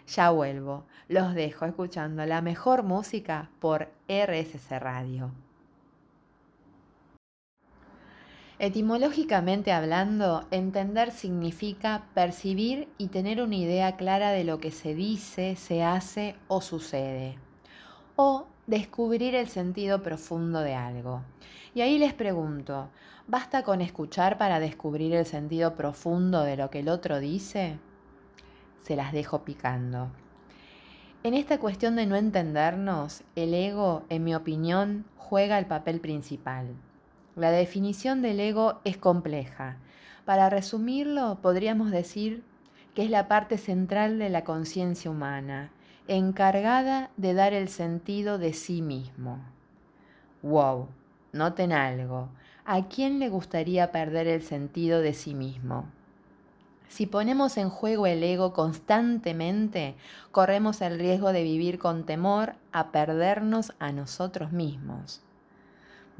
Ya 0.06 0.30
vuelvo, 0.30 0.86
los 1.08 1.34
dejo 1.34 1.66
escuchando 1.66 2.24
la 2.28 2.44
mejor 2.44 2.84
música 2.84 3.50
por 3.60 3.90
RSC 4.08 4.78
Radio. 4.80 5.32
Etimológicamente 8.64 9.72
hablando, 9.72 10.46
entender 10.52 11.10
significa 11.10 12.04
percibir 12.14 12.88
y 13.00 13.08
tener 13.08 13.42
una 13.42 13.56
idea 13.56 13.96
clara 13.98 14.30
de 14.30 14.44
lo 14.44 14.60
que 14.60 14.70
se 14.70 14.94
dice, 14.94 15.56
se 15.56 15.82
hace 15.82 16.36
o 16.48 16.62
sucede. 16.62 17.40
O 18.16 18.46
descubrir 18.68 19.34
el 19.34 19.48
sentido 19.48 20.04
profundo 20.04 20.60
de 20.60 20.76
algo. 20.76 21.24
Y 21.74 21.82
ahí 21.82 21.98
les 21.98 22.14
pregunto, 22.14 22.90
¿basta 23.26 23.64
con 23.64 23.82
escuchar 23.82 24.38
para 24.38 24.60
descubrir 24.60 25.16
el 25.16 25.26
sentido 25.26 25.74
profundo 25.74 26.44
de 26.44 26.56
lo 26.56 26.70
que 26.70 26.82
el 26.82 26.90
otro 26.90 27.20
dice? 27.20 27.80
Se 28.84 28.96
las 28.96 29.12
dejo 29.12 29.44
picando. 29.44 30.12
En 31.24 31.34
esta 31.34 31.58
cuestión 31.58 31.96
de 31.96 32.06
no 32.06 32.16
entendernos, 32.16 33.24
el 33.36 33.56
ego, 33.56 34.04
en 34.10 34.24
mi 34.24 34.36
opinión, 34.36 35.06
juega 35.18 35.58
el 35.58 35.66
papel 35.66 36.00
principal. 36.00 36.76
La 37.36 37.52
definición 37.52 38.22
del 38.22 38.40
ego 38.40 38.82
es 38.84 38.98
compleja. 38.98 39.78
Para 40.26 40.50
resumirlo, 40.50 41.40
podríamos 41.42 41.90
decir 41.90 42.44
que 42.94 43.06
es 43.06 43.10
la 43.10 43.30
parte 43.30 43.58
central 43.58 44.20
de 44.20 44.30
la 44.30 44.44
conciencia 44.44 45.10
humana, 45.10 45.72
encargada 46.10 47.10
de 47.16 47.34
dar 47.34 47.54
el 47.54 47.70
sentido 47.70 48.38
de 48.38 48.52
sí 48.52 48.82
mismo. 48.82 49.40
Wow, 50.42 50.90
noten 51.32 51.72
algo. 51.72 52.28
¿A 52.66 52.88
quién 52.88 53.20
le 53.20 53.30
gustaría 53.30 53.92
perder 53.92 54.28
el 54.28 54.42
sentido 54.42 55.00
de 55.00 55.14
sí 55.14 55.34
mismo? 55.34 55.86
Si 56.90 57.06
ponemos 57.06 57.56
en 57.56 57.70
juego 57.70 58.08
el 58.08 58.22
ego 58.22 58.52
constantemente, 58.52 59.96
corremos 60.32 60.82
el 60.82 61.00
riesgo 61.00 61.32
de 61.32 61.44
vivir 61.44 61.80
con 61.80 62.06
temor 62.06 62.56
a 62.74 62.92
perdernos 62.92 63.72
a 63.80 63.94
nosotros 63.94 64.52
mismos. 64.52 65.22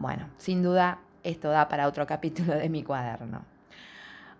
Bueno, 0.02 0.26
sin 0.40 0.64
duda 0.64 0.98
esto 1.22 1.52
da 1.52 1.70
para 1.70 1.88
otro 1.88 2.08
capítulo 2.08 2.56
de 2.56 2.70
mi 2.70 2.82
cuaderno. 2.82 3.44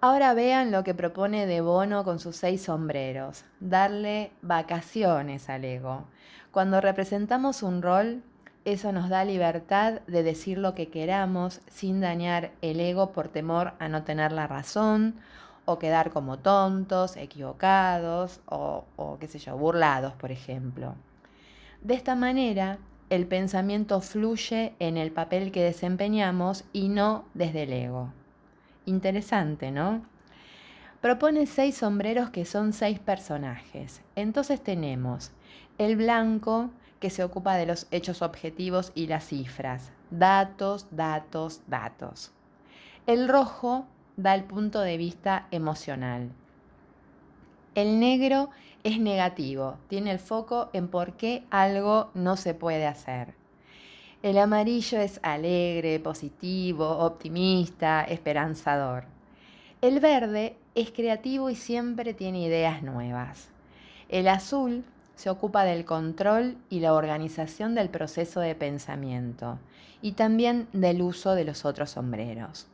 Ahora 0.02 0.34
vean 0.34 0.72
lo 0.72 0.84
que 0.84 0.96
propone 0.96 1.46
De 1.46 1.62
Bono 1.62 2.04
con 2.04 2.18
sus 2.18 2.36
seis 2.36 2.64
sombreros, 2.64 3.46
darle 3.60 4.32
vacaciones 4.42 5.52
al 5.52 5.64
ego. 5.64 6.06
Cuando 6.50 6.82
representamos 6.82 7.62
un 7.62 7.84
rol, 7.84 8.24
eso 8.66 8.92
nos 8.92 9.08
da 9.10 9.24
libertad 9.24 10.02
de 10.08 10.24
decir 10.24 10.58
lo 10.58 10.74
que 10.74 10.90
queramos 10.90 11.62
sin 11.70 12.02
dañar 12.02 12.54
el 12.64 12.80
ego 12.80 13.12
por 13.12 13.28
temor 13.28 13.74
a 13.78 13.88
no 13.88 14.02
tener 14.02 14.32
la 14.32 14.48
razón 14.48 15.14
o 15.66 15.78
quedar 15.78 16.10
como 16.10 16.40
tontos, 16.40 17.18
equivocados 17.18 18.40
o, 18.48 18.86
o 18.96 19.20
qué 19.20 19.28
sé 19.28 19.38
yo, 19.38 19.56
burlados, 19.56 20.14
por 20.14 20.32
ejemplo. 20.32 20.96
De 21.82 21.94
esta 21.94 22.16
manera, 22.16 22.80
el 23.12 23.28
pensamiento 23.28 24.00
fluye 24.00 24.74
en 24.80 24.96
el 24.96 25.12
papel 25.12 25.52
que 25.52 25.62
desempeñamos 25.62 26.64
y 26.72 26.88
no 26.88 27.26
desde 27.34 27.64
el 27.64 27.74
ego. 27.74 28.14
Interesante, 28.86 29.70
¿no? 29.70 30.02
Propone 31.02 31.46
seis 31.46 31.76
sombreros 31.76 32.30
que 32.30 32.46
son 32.46 32.72
seis 32.72 33.00
personajes. 33.00 34.02
Entonces 34.16 34.64
tenemos 34.64 35.32
el 35.78 35.98
blanco 35.98 36.70
que 37.02 37.10
se 37.10 37.26
ocupa 37.26 37.58
de 37.58 37.66
los 37.66 37.86
hechos 37.92 38.22
objetivos 38.22 38.94
y 38.96 39.08
las 39.08 39.26
cifras. 39.26 39.92
Datos, 40.10 40.88
datos, 40.92 41.62
datos. 41.68 42.32
El 43.08 43.28
rojo 43.28 43.88
da 44.16 44.36
el 44.36 44.46
punto 44.46 44.80
de 44.80 44.96
vista 44.96 45.48
emocional. 45.52 46.32
El 47.74 48.02
negro 48.02 48.50
es 48.84 49.00
negativo, 49.00 49.78
tiene 49.88 50.12
el 50.12 50.20
foco 50.20 50.70
en 50.74 50.90
por 50.90 51.14
qué 51.14 51.44
algo 51.52 52.12
no 52.14 52.36
se 52.36 52.54
puede 52.54 52.86
hacer. 52.86 53.34
El 54.24 54.38
amarillo 54.38 55.00
es 55.00 55.22
alegre, 55.24 56.00
positivo, 56.02 56.86
optimista, 56.90 58.04
esperanzador. 58.04 59.06
El 59.82 60.02
verde 60.02 60.58
es 60.76 60.92
creativo 60.92 61.50
y 61.50 61.56
siempre 61.56 62.14
tiene 62.14 62.42
ideas 62.42 62.84
nuevas. 62.84 63.48
El 64.10 64.28
azul 64.28 64.84
se 65.16 65.30
ocupa 65.30 65.64
del 65.64 65.86
control 65.86 66.58
y 66.70 66.82
la 66.82 66.94
organización 66.94 67.74
del 67.74 67.90
proceso 67.90 68.42
de 68.42 68.54
pensamiento 68.54 69.60
y 70.02 70.12
también 70.12 70.68
del 70.74 71.02
uso 71.02 71.36
de 71.36 71.46
los 71.46 71.64
otros 71.64 71.92
sombreros. 71.92 72.68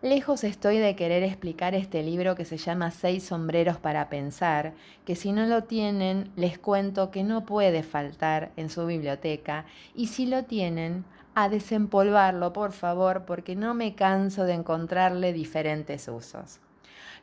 Lejos 0.00 0.44
estoy 0.44 0.78
de 0.78 0.94
querer 0.94 1.24
explicar 1.24 1.74
este 1.74 2.04
libro 2.04 2.36
que 2.36 2.44
se 2.44 2.56
llama 2.56 2.92
Seis 2.92 3.24
sombreros 3.24 3.78
para 3.78 4.08
pensar, 4.08 4.74
que 5.04 5.16
si 5.16 5.32
no 5.32 5.44
lo 5.46 5.64
tienen, 5.64 6.30
les 6.36 6.56
cuento 6.56 7.10
que 7.10 7.24
no 7.24 7.44
puede 7.44 7.82
faltar 7.82 8.52
en 8.56 8.70
su 8.70 8.86
biblioteca 8.86 9.64
y 9.96 10.06
si 10.06 10.26
lo 10.26 10.44
tienen, 10.44 11.04
a 11.34 11.48
desempolvarlo, 11.48 12.52
por 12.52 12.70
favor, 12.70 13.24
porque 13.24 13.56
no 13.56 13.74
me 13.74 13.96
canso 13.96 14.44
de 14.44 14.52
encontrarle 14.52 15.32
diferentes 15.32 16.06
usos. 16.06 16.60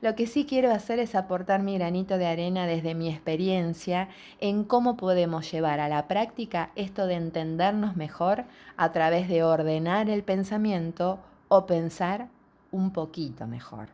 Lo 0.01 0.15
que 0.15 0.27
sí 0.27 0.45
quiero 0.45 0.69
hacer 0.73 0.99
es 0.99 1.15
aportar 1.15 1.63
mi 1.63 1.77
granito 1.77 2.17
de 2.17 2.27
arena 2.27 2.67
desde 2.67 2.93
mi 2.93 3.07
experiencia 3.07 4.09
en 4.41 4.65
cómo 4.65 4.97
podemos 4.97 5.49
llevar 5.49 5.79
a 5.79 5.87
la 5.87 6.09
práctica 6.09 6.71
esto 6.75 7.07
de 7.07 7.13
entendernos 7.13 7.95
mejor 7.95 8.43
a 8.75 8.91
través 8.91 9.29
de 9.29 9.43
ordenar 9.43 10.09
el 10.09 10.23
pensamiento 10.23 11.19
o 11.47 11.65
pensar 11.67 12.34
un 12.75 12.91
poquito 12.91 13.47
mejor. 13.47 13.87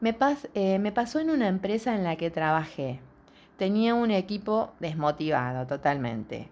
Me, 0.00 0.16
eh, 0.54 0.78
me 0.78 0.92
pasó 0.92 1.18
en 1.18 1.30
una 1.30 1.48
empresa 1.48 1.94
en 1.94 2.04
la 2.04 2.16
que 2.16 2.30
trabajé. 2.30 3.00
Tenía 3.56 3.94
un 3.94 4.10
equipo 4.10 4.72
desmotivado 4.80 5.66
totalmente. 5.66 6.48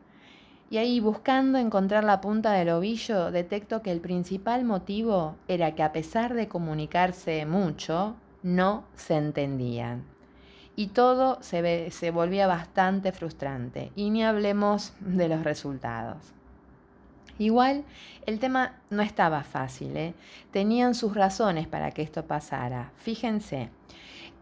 Y 0.71 0.79
ahí 0.79 1.01
buscando 1.01 1.59
encontrar 1.59 2.03
la 2.05 2.21
punta 2.21 2.53
del 2.53 2.71
ovillo, 2.71 3.31
detecto 3.31 3.83
que 3.83 3.93
el 3.93 4.01
principal 4.01 4.65
motivo 4.65 5.37
era 5.47 5.75
que 5.75 5.83
a 5.83 5.93
pesar 5.93 6.33
de 6.35 6.49
comunicarse 6.49 7.45
mucho, 7.45 8.15
no 8.43 8.85
se 8.95 9.17
entendían. 9.17 10.05
Y 10.75 10.89
todo 10.89 11.37
se, 11.43 11.91
se 11.91 12.11
volvía 12.11 12.47
bastante 12.47 13.13
frustrante. 13.13 13.93
Y 13.97 14.09
ni 14.09 14.25
hablemos 14.25 14.95
de 15.01 15.29
los 15.29 15.45
resultados. 15.45 16.33
Igual 17.39 17.85
el 18.27 18.39
tema 18.39 18.77
no 18.91 19.03
estaba 19.03 19.43
fácil, 19.43 19.97
¿eh? 19.97 20.15
tenían 20.51 20.95
sus 20.95 21.15
razones 21.15 21.67
para 21.67 21.91
que 21.91 22.03
esto 22.03 22.25
pasara. 22.27 22.93
Fíjense, 22.97 23.71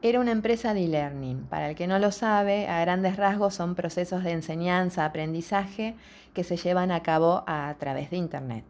era 0.03 0.19
una 0.19 0.33
empresa 0.33 0.75
de 0.75 0.85
e-learning. 0.85 1.47
Para 1.51 1.71
el 1.71 1.77
que 1.77 1.87
no 1.87 1.99
lo 1.99 2.11
sabe, 2.11 2.69
a 2.69 2.81
grandes 2.81 3.17
rasgos 3.17 3.55
son 3.55 3.75
procesos 3.75 4.25
de 4.25 4.33
enseñanza, 4.33 5.05
aprendizaje 5.05 5.95
que 6.35 6.43
se 6.43 6.57
llevan 6.57 6.91
a 6.91 7.03
cabo 7.03 7.45
a 7.47 7.75
través 7.79 8.11
de 8.11 8.17
Internet. 8.17 8.65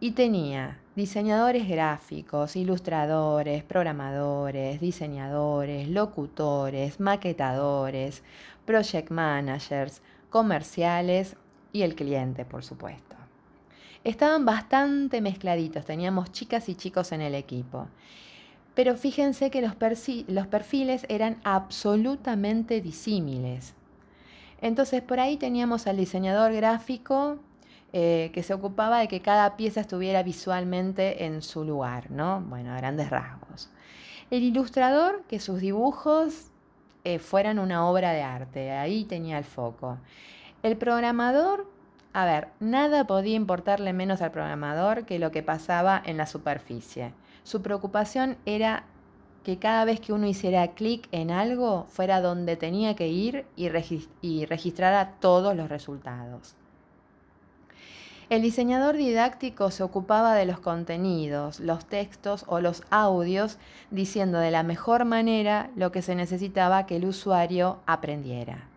Y 0.00 0.12
tenía 0.12 0.78
diseñadores 0.94 1.68
gráficos, 1.68 2.56
ilustradores, 2.56 3.64
programadores, 3.64 4.80
diseñadores, 4.80 5.88
locutores, 5.88 7.00
maquetadores, 7.00 8.22
project 8.64 9.10
managers, 9.10 10.02
comerciales 10.30 11.36
y 11.72 11.82
el 11.82 11.94
cliente, 11.94 12.44
por 12.44 12.64
supuesto. 12.64 13.16
Estaban 14.04 14.44
bastante 14.44 15.20
mezcladitos, 15.20 15.84
teníamos 15.84 16.32
chicas 16.32 16.68
y 16.68 16.74
chicos 16.74 17.12
en 17.12 17.20
el 17.20 17.34
equipo. 17.34 17.88
Pero 18.74 18.96
fíjense 18.96 19.50
que 19.50 19.60
los, 19.60 19.74
perfiles 19.74 21.04
eran 21.08 21.40
absolutamente 21.42 22.80
disímiles. 22.80 23.74
Entonces 24.60 25.02
por 25.02 25.18
ahí 25.18 25.36
teníamos 25.36 25.86
al 25.88 25.96
diseñador 25.96 26.52
gráfico 26.52 27.38
eh, 27.92 28.30
que 28.32 28.42
se 28.42 28.54
ocupaba 28.54 29.00
de 29.00 29.08
que 29.08 29.20
cada 29.20 29.56
pieza 29.56 29.80
estuviera 29.80 30.22
visualmente 30.22 31.24
en 31.24 31.42
su 31.42 31.64
lugar, 31.64 32.10
¿no? 32.10 32.40
Bueno, 32.40 32.72
a 32.72 32.76
grandes 32.76 33.10
rasgos. 33.10 33.68
El 34.30 34.44
ilustrador, 34.44 35.24
que 35.26 35.40
sus 35.40 35.60
dibujos 35.60 36.50
eh, 37.02 37.18
fueran 37.18 37.58
una 37.58 37.84
obra 37.88 38.12
de 38.12 38.22
arte. 38.22 38.70
Ahí 38.70 39.04
tenía 39.04 39.38
el 39.38 39.44
foco. 39.44 39.98
El 40.68 40.76
programador, 40.76 41.66
a 42.12 42.26
ver, 42.26 42.48
nada 42.60 43.06
podía 43.06 43.36
importarle 43.36 43.94
menos 43.94 44.20
al 44.20 44.32
programador 44.32 45.06
que 45.06 45.18
lo 45.18 45.30
que 45.30 45.42
pasaba 45.42 46.02
en 46.04 46.18
la 46.18 46.26
superficie. 46.26 47.14
Su 47.42 47.62
preocupación 47.62 48.36
era 48.44 48.84
que 49.44 49.58
cada 49.58 49.86
vez 49.86 49.98
que 49.98 50.12
uno 50.12 50.26
hiciera 50.26 50.72
clic 50.72 51.08
en 51.10 51.30
algo 51.30 51.86
fuera 51.88 52.20
donde 52.20 52.56
tenía 52.56 52.94
que 52.96 53.08
ir 53.08 53.46
y, 53.56 53.70
y 54.20 54.44
registrara 54.44 55.14
todos 55.20 55.56
los 55.56 55.70
resultados. 55.70 56.54
El 58.28 58.42
diseñador 58.42 58.94
didáctico 58.94 59.70
se 59.70 59.82
ocupaba 59.82 60.34
de 60.34 60.44
los 60.44 60.60
contenidos, 60.60 61.60
los 61.60 61.86
textos 61.86 62.44
o 62.46 62.60
los 62.60 62.82
audios, 62.90 63.56
diciendo 63.90 64.38
de 64.38 64.50
la 64.50 64.64
mejor 64.64 65.06
manera 65.06 65.70
lo 65.76 65.92
que 65.92 66.02
se 66.02 66.14
necesitaba 66.14 66.84
que 66.84 66.96
el 66.96 67.06
usuario 67.06 67.78
aprendiera. 67.86 68.68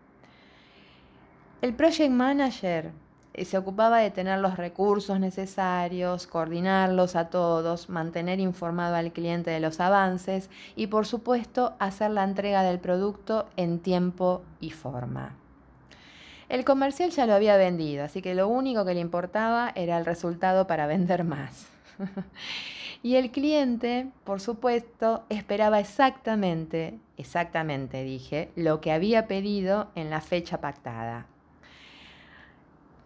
El 1.62 1.76
project 1.76 2.10
manager 2.10 2.92
eh, 3.36 3.46
se 3.46 3.56
ocupaba 3.56 4.00
de 4.00 4.10
tener 4.10 4.40
los 4.40 4.58
recursos 4.58 5.20
necesarios, 5.20 6.26
coordinarlos 6.26 7.16
a 7.16 7.30
todos, 7.30 7.88
mantener 7.88 8.40
informado 8.40 8.96
al 8.96 9.14
cliente 9.14 9.52
de 9.52 9.60
los 9.60 9.80
avances 9.80 10.50
y 10.76 10.88
por 10.88 11.06
supuesto 11.06 11.76
hacer 11.78 12.10
la 12.10 12.24
entrega 12.24 12.64
del 12.64 12.80
producto 12.80 13.48
en 13.58 13.78
tiempo 13.78 14.42
y 14.60 14.72
forma. 14.72 15.36
El 16.50 16.66
comercial 16.66 17.12
ya 17.12 17.28
lo 17.28 17.36
había 17.36 17.58
vendido, 17.58 18.06
así 18.06 18.24
que 18.24 18.34
lo 18.34 18.48
único 18.48 18.84
que 18.84 18.96
le 18.96 19.00
importaba 19.00 19.72
era 19.76 20.00
el 20.00 20.06
resultado 20.06 20.66
para 20.66 20.88
vender 20.88 21.24
más. 21.24 21.68
y 23.04 23.18
el 23.18 23.30
cliente, 23.30 24.08
por 24.24 24.42
supuesto, 24.42 25.26
esperaba 25.30 25.80
exactamente, 25.80 26.98
exactamente 27.18 28.04
dije, 28.04 28.50
lo 28.56 28.82
que 28.82 28.92
había 28.92 29.28
pedido 29.28 29.92
en 29.94 30.10
la 30.10 30.22
fecha 30.22 30.60
pactada. 30.60 31.28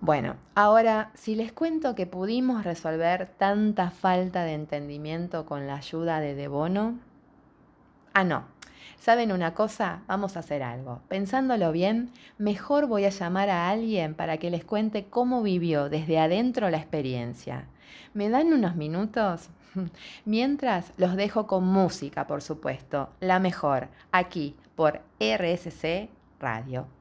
Bueno, 0.05 0.35
ahora 0.53 1.09
si 1.15 1.33
les 1.33 1.51
cuento 1.51 1.95
que 1.95 2.05
pudimos 2.05 2.63
resolver 2.63 3.27
tanta 3.39 3.89
falta 3.89 4.43
de 4.43 4.53
entendimiento 4.53 5.47
con 5.47 5.65
la 5.65 5.77
ayuda 5.77 6.19
de 6.19 6.35
Debono. 6.35 6.99
Ah, 8.13 8.23
no, 8.23 8.45
¿Saben 8.99 9.31
una 9.31 9.55
cosa? 9.55 10.03
Vamos 10.05 10.37
a 10.37 10.41
hacer 10.41 10.61
algo. 10.61 11.01
Pensándolo 11.07 11.71
bien, 11.71 12.11
mejor 12.37 12.85
voy 12.85 13.05
a 13.05 13.09
llamar 13.09 13.49
a 13.49 13.67
alguien 13.71 14.13
para 14.13 14.37
que 14.37 14.51
les 14.51 14.63
cuente 14.63 15.05
cómo 15.05 15.41
vivió 15.41 15.89
desde 15.89 16.19
adentro 16.19 16.69
la 16.69 16.77
experiencia. 16.77 17.65
¿Me 18.13 18.29
dan 18.29 18.53
unos 18.53 18.75
minutos? 18.75 19.49
Mientras 20.25 20.93
los 20.97 21.15
dejo 21.15 21.47
con 21.47 21.65
música, 21.65 22.27
por 22.27 22.43
supuesto, 22.43 23.09
la 23.21 23.39
mejor, 23.39 23.87
aquí 24.11 24.55
por 24.75 25.01
RSC 25.19 26.09
Radio. 26.39 26.94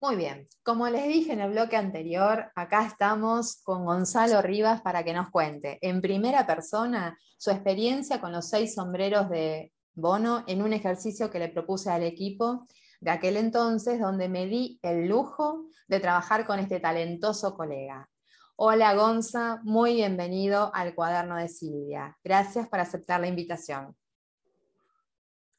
Muy 0.00 0.14
bien, 0.14 0.46
como 0.62 0.88
les 0.88 1.08
dije 1.08 1.32
en 1.32 1.40
el 1.40 1.50
bloque 1.50 1.76
anterior, 1.76 2.52
acá 2.54 2.86
estamos 2.86 3.60
con 3.64 3.84
Gonzalo 3.84 4.40
Rivas 4.42 4.80
para 4.80 5.02
que 5.02 5.12
nos 5.12 5.28
cuente 5.30 5.76
en 5.82 6.00
primera 6.00 6.46
persona 6.46 7.18
su 7.36 7.50
experiencia 7.50 8.20
con 8.20 8.30
los 8.30 8.48
seis 8.48 8.76
sombreros 8.76 9.28
de 9.28 9.72
Bono 9.94 10.44
en 10.46 10.62
un 10.62 10.72
ejercicio 10.72 11.30
que 11.30 11.40
le 11.40 11.48
propuse 11.48 11.90
al 11.90 12.04
equipo 12.04 12.64
de 13.00 13.10
aquel 13.10 13.36
entonces, 13.36 13.98
donde 13.98 14.28
me 14.28 14.46
di 14.46 14.78
el 14.82 15.08
lujo 15.08 15.64
de 15.88 15.98
trabajar 15.98 16.46
con 16.46 16.60
este 16.60 16.78
talentoso 16.78 17.56
colega. 17.56 18.08
Hola 18.54 18.94
Gonza, 18.94 19.58
muy 19.64 19.94
bienvenido 19.94 20.70
al 20.74 20.94
cuaderno 20.94 21.34
de 21.34 21.48
Silvia. 21.48 22.16
Gracias 22.22 22.68
por 22.68 22.78
aceptar 22.78 23.20
la 23.20 23.26
invitación. 23.26 23.96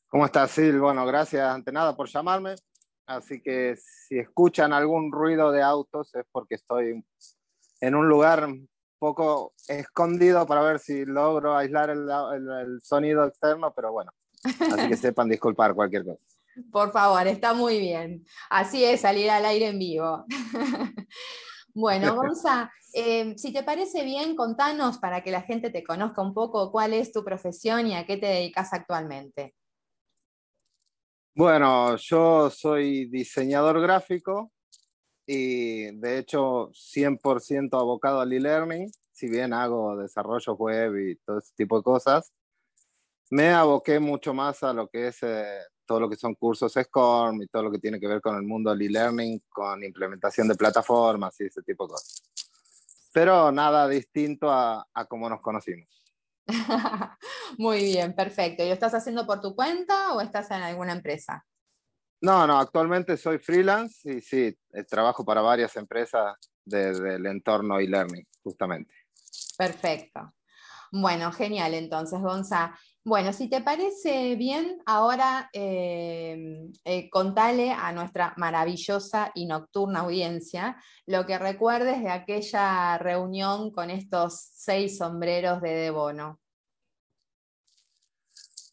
¿Cómo 0.08 0.26
estás, 0.26 0.52
Sil? 0.56 0.80
Bueno, 0.80 1.06
gracias 1.06 1.46
ante 1.46 1.74
nada 1.74 1.94
por 1.94 2.08
llamarme. 2.08 2.56
Así 3.10 3.42
que 3.42 3.76
si 3.76 4.20
escuchan 4.20 4.72
algún 4.72 5.12
ruido 5.12 5.52
de 5.52 5.64
autos 5.64 6.14
es 6.14 6.24
porque 6.32 6.54
estoy 6.54 7.04
en 7.82 7.96
un 7.96 8.08
lugar 8.08 8.46
un 8.46 8.70
poco 9.00 9.54
escondido 9.68 10.46
para 10.46 10.62
ver 10.62 10.78
si 10.78 11.06
logro 11.06 11.58
aislar 11.58 11.90
el, 11.90 12.80
sonido 12.84 13.26
externo, 13.26 13.74
pero 13.74 13.92
bueno, 13.92 14.12
así 14.44 14.88
que 14.88 14.96
sepan 15.12 15.28
disculpar 15.28 15.74
cualquier 15.74 16.06
cosa. 16.06 16.22
Por 16.72 16.92
favor, 16.92 17.26
está 17.26 17.56
muy 17.56 17.80
bien. 17.80 18.24
Así 18.48 18.84
es, 18.84 19.02
salir 19.02 19.32
al 19.32 19.46
aire 19.46 19.70
en 19.70 19.80
vivo. 19.80 20.26
bueno, 21.74 22.16
Gonza, 22.16 22.72
eh, 22.94 23.34
si 23.38 23.52
te 23.52 23.64
parece 23.64 24.04
bien, 24.04 24.36
contanos 24.36 25.00
para 25.00 25.24
que 25.24 25.32
la 25.32 25.42
gente 25.42 25.72
te 25.72 25.84
conozca 25.84 26.22
un 26.22 26.36
poco 26.36 26.72
cuál 26.72 26.94
es 26.94 27.12
tu 27.12 27.24
profesión 27.24 27.88
y 27.88 27.96
a 27.96 28.06
qué 28.06 28.18
te 28.18 28.28
dedicas 28.28 28.72
actualmente. 28.72 29.56
Bueno, 31.40 31.96
yo 31.96 32.50
soy 32.50 33.06
diseñador 33.06 33.80
gráfico 33.80 34.52
y 35.26 35.90
de 35.98 36.18
hecho 36.18 36.70
100% 36.74 37.80
abocado 37.80 38.20
al 38.20 38.34
e-learning, 38.34 38.92
si 39.14 39.30
bien 39.30 39.54
hago 39.54 39.96
desarrollo 39.96 40.56
web 40.56 40.98
y 40.98 41.16
todo 41.16 41.38
ese 41.38 41.54
tipo 41.56 41.78
de 41.78 41.84
cosas, 41.84 42.34
me 43.30 43.52
aboqué 43.52 44.02
mucho 44.02 44.34
más 44.34 44.64
a 44.64 44.74
lo 44.74 44.90
que 44.90 45.08
es 45.08 45.24
eh, 45.24 45.62
todo 45.86 46.02
lo 46.02 46.10
que 46.10 46.18
son 46.18 46.36
cursos 46.36 46.74
SCORM 46.74 47.42
y 47.44 47.48
todo 47.48 47.64
lo 47.64 47.72
que 47.72 47.80
tiene 47.80 48.02
que 48.02 48.08
ver 48.08 48.20
con 48.20 48.36
el 48.36 48.44
mundo 48.44 48.72
del 48.72 48.82
e-learning, 48.82 49.42
con 49.48 49.82
implementación 49.82 50.46
de 50.50 50.56
plataformas 50.56 51.40
y 51.40 51.46
ese 51.46 51.62
tipo 51.62 51.88
de 51.88 51.92
cosas. 51.92 52.22
Pero 53.14 53.50
nada 53.50 53.88
distinto 53.88 54.52
a, 54.52 54.86
a 54.94 55.06
como 55.06 55.30
nos 55.30 55.40
conocimos. 55.40 56.04
Muy 57.58 57.84
bien, 57.84 58.14
perfecto. 58.14 58.64
¿Y 58.64 58.68
lo 58.68 58.74
estás 58.74 58.94
haciendo 58.94 59.26
por 59.26 59.42
tu 59.42 59.56
cuenta 59.56 60.14
o 60.14 60.22
estás 60.22 60.52
en 60.52 60.62
alguna 60.62 60.94
empresa? 60.94 61.46
No, 62.22 62.46
no, 62.46 62.60
actualmente 62.60 63.16
soy 63.16 63.40
freelance 63.40 64.12
y 64.12 64.22
sí, 64.22 64.58
eh, 64.74 64.84
trabajo 64.84 65.24
para 65.24 65.42
varias 65.42 65.76
empresas 65.78 66.38
desde 66.66 67.16
el 67.16 67.26
entorno 67.26 67.80
e-learning, 67.80 68.28
justamente. 68.44 68.94
Perfecto. 69.58 70.34
Bueno, 70.92 71.32
genial 71.32 71.76
entonces, 71.76 72.20
Gonza. 72.20 72.78
Bueno, 73.06 73.32
si 73.32 73.50
te 73.50 73.62
parece 73.62 74.36
bien, 74.36 74.80
ahora 74.86 75.50
eh, 75.54 76.68
eh, 76.84 77.10
contale 77.10 77.72
a 77.72 77.92
nuestra 77.92 78.34
maravillosa 78.38 79.32
y 79.36 79.46
nocturna 79.46 80.02
audiencia 80.02 80.78
lo 81.06 81.26
que 81.26 81.38
recuerdes 81.40 82.02
de 82.04 82.10
aquella 82.10 82.98
reunión 82.98 83.72
con 83.72 83.90
estos 83.90 84.50
seis 84.54 84.98
sombreros 84.98 85.62
de 85.62 85.70
Debono. 85.70 86.40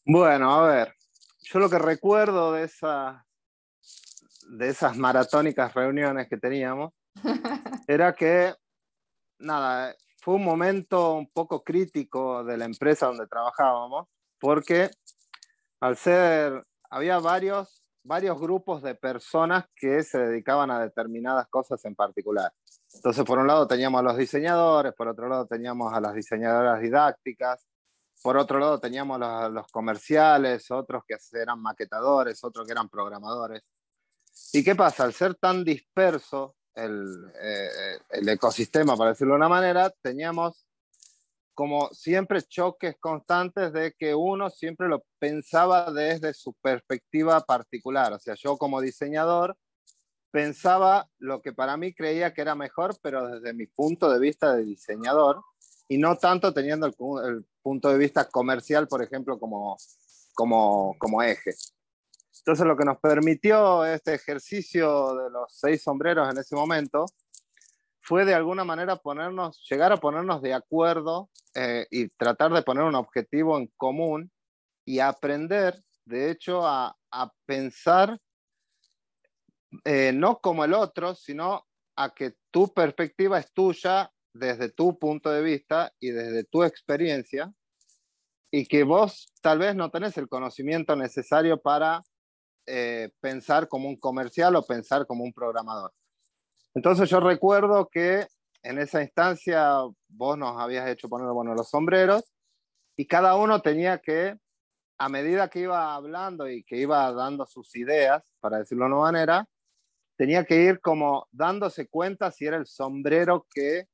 Bueno, 0.09 0.55
a 0.55 0.69
ver, 0.69 0.95
yo 1.40 1.59
lo 1.59 1.69
que 1.69 1.81
recuerdo 1.81 2.53
de, 2.53 2.62
esa, 2.62 3.27
de 4.51 4.69
esas 4.69 4.97
maratónicas 4.97 5.75
reuniones 5.75 6.29
que 6.29 6.37
teníamos 6.37 6.92
era 7.88 8.14
que, 8.14 8.55
nada, 9.40 9.92
fue 10.21 10.35
un 10.35 10.45
momento 10.45 11.14
un 11.14 11.29
poco 11.29 11.64
crítico 11.64 12.45
de 12.45 12.57
la 12.57 12.66
empresa 12.66 13.07
donde 13.07 13.27
trabajábamos 13.27 14.07
porque 14.38 14.90
al 15.81 15.97
ser, 15.97 16.64
había 16.88 17.19
varios, 17.19 17.83
varios 18.05 18.38
grupos 18.38 18.85
de 18.85 18.95
personas 18.95 19.64
que 19.75 20.05
se 20.05 20.19
dedicaban 20.19 20.71
a 20.71 20.79
determinadas 20.79 21.49
cosas 21.49 21.85
en 21.85 21.97
particular. 21.97 22.53
Entonces, 22.95 23.25
por 23.25 23.40
un 23.40 23.49
lado 23.49 23.66
teníamos 23.66 23.99
a 23.99 24.05
los 24.05 24.16
diseñadores, 24.16 24.92
por 24.95 25.09
otro 25.09 25.29
lado 25.29 25.49
teníamos 25.49 25.92
a 25.92 26.01
las 26.01 26.14
diseñadoras 26.14 26.81
didácticas, 26.81 27.66
por 28.22 28.37
otro 28.37 28.59
lado 28.59 28.81
teníamos 28.81 29.20
los, 29.52 29.66
comerciales, 29.68 30.70
otros 30.70 31.05
que 31.07 31.16
eran 31.33 31.61
maquetadores, 31.61 32.42
otros 32.42 32.66
que 32.66 32.72
eran 32.72 32.88
programadores. 32.88 33.62
¿Y 34.52 34.62
qué 34.64 34.74
pasa? 34.74 35.05
Al 35.05 35.12
ser 35.12 35.35
tan 35.35 35.64
disperso 35.64 36.57
el, 36.74 37.33
eh, 37.40 37.98
el 38.11 38.29
ecosistema, 38.29 38.96
para 38.96 39.11
decirlo 39.11 39.35
de 39.35 39.38
una 39.38 39.48
manera, 39.48 39.90
teníamos 40.02 40.66
como 41.57 41.88
siempre 41.92 42.42
choques 42.42 42.96
constantes 43.00 43.72
de 43.72 43.94
que 43.98 44.14
uno 44.14 44.50
siempre 44.50 44.88
lo 44.88 45.05
pensaba 45.18 45.90
desde 45.90 46.35
su 46.35 46.52
perspectiva 46.52 47.40
particular. 47.40 48.12
O 48.12 48.18
sea, 48.18 48.35
yo 48.35 48.59
como 48.59 48.83
diseñador 48.83 49.57
pensaba 50.31 51.09
lo 51.18 51.40
que 51.40 51.55
para 51.55 51.79
mí 51.79 51.94
creía 51.94 52.35
que 52.35 52.42
era 52.42 52.55
mejor, 52.55 52.94
pero 53.00 53.26
desde 53.26 53.55
mi 53.55 53.66
punto 53.66 54.11
de 54.11 54.20
vista 54.20 54.55
de 54.55 54.64
diseñador, 54.64 55.42
y 55.88 55.99
no 55.99 56.16
tanto 56.16 56.53
teniendo 56.53 56.87
el, 56.87 57.44
punto 57.62 57.88
de 57.88 57.99
vista 57.99 58.29
comercial, 58.29 58.87
por 58.87 59.03
ejemplo, 59.03 59.38
como, 59.38 59.77
como, 60.35 60.94
como 60.99 61.22
eje. 61.22 61.53
Entonces, 62.38 62.64
lo 62.64 62.77
que 62.77 62.85
nos 62.85 62.99
permitió 62.99 63.85
este 63.85 64.14
ejercicio 64.14 65.16
de 65.16 65.31
los 65.31 65.53
seis 65.53 65.83
sombreros 65.83 66.31
en 66.31 66.38
ese 66.38 66.55
momento 66.55 67.07
fue 68.03 68.25
de 68.25 68.35
alguna 68.35 68.62
manera 68.62 68.96
ponernos, 68.96 69.61
llegar 69.68 69.90
a 69.90 69.96
ponernos 69.96 70.40
de 70.42 70.55
acuerdo 70.55 71.29
eh, 71.57 71.88
y 71.90 72.09
tratar 72.11 72.53
de 72.53 72.62
poner 72.62 72.85
un 72.85 72.94
objetivo 72.94 73.59
en 73.59 73.66
común 73.77 74.31
y 74.85 75.01
aprender, 75.01 75.83
de 76.05 76.31
hecho, 76.31 76.64
a, 76.64 76.96
pensar 77.46 78.16
eh, 79.85 80.12
no 80.12 80.38
como 80.38 80.64
el 80.64 80.75
otro, 80.75 81.14
sino 81.14 81.66
a 81.96 82.11
que 82.11 82.35
tu 82.51 82.72
perspectiva 82.75 83.38
es 83.38 83.51
tuya 83.53 84.12
desde 84.38 84.70
tu 84.70 84.99
punto 84.99 85.31
de 85.31 85.42
vista 85.42 85.92
y 86.01 86.11
desde 86.11 86.44
tu 86.44 86.62
experiencia 86.62 87.53
y 88.51 88.66
que 88.66 88.85
vos 88.85 89.33
tal 89.42 89.59
vez 89.59 89.75
no 89.75 89.90
tenés 89.90 90.16
el 90.18 90.29
conocimiento 90.29 90.96
necesario 90.96 91.61
para 91.61 92.03
eh, 92.66 93.11
pensar 93.20 93.68
como 93.68 93.88
un 93.88 93.96
comercial 93.96 94.57
o 94.57 94.66
pensar 94.66 95.07
como 95.07 95.25
un 95.25 95.33
programador. 95.33 95.92
Entonces 96.75 97.09
yo 97.09 97.20
recuerdo 97.20 97.88
que 97.88 98.27
en 98.62 98.79
esa 98.79 99.03
instancia 99.03 99.81
vos 100.09 100.38
nos 100.38 100.61
habías 100.61 100.88
hecho 100.88 101.09
poner 101.09 101.29
bueno, 101.29 101.55
los 101.55 101.70
sombreros 101.70 102.25
y 102.96 103.07
cada 103.07 103.37
uno 103.37 103.61
tenía 103.61 103.99
que, 103.99 104.37
a 104.99 105.09
medida 105.09 105.49
que 105.49 105.61
iba 105.61 105.94
hablando 105.94 106.49
y 106.49 106.64
que 106.64 106.79
iba 106.79 107.12
dando 107.12 107.46
sus 107.46 107.75
ideas, 107.77 108.25
para 108.40 108.59
decirlo 108.59 108.87
de 108.87 108.92
una 108.92 109.01
manera, 109.01 109.49
tenía 110.16 110.44
que 110.44 110.62
ir 110.62 110.81
como 110.81 111.29
dándose 111.31 111.88
cuenta 111.88 112.31
si 112.31 112.46
era 112.46 112.57
el 112.57 112.66
sombrero 112.66 113.46
que 113.55 113.87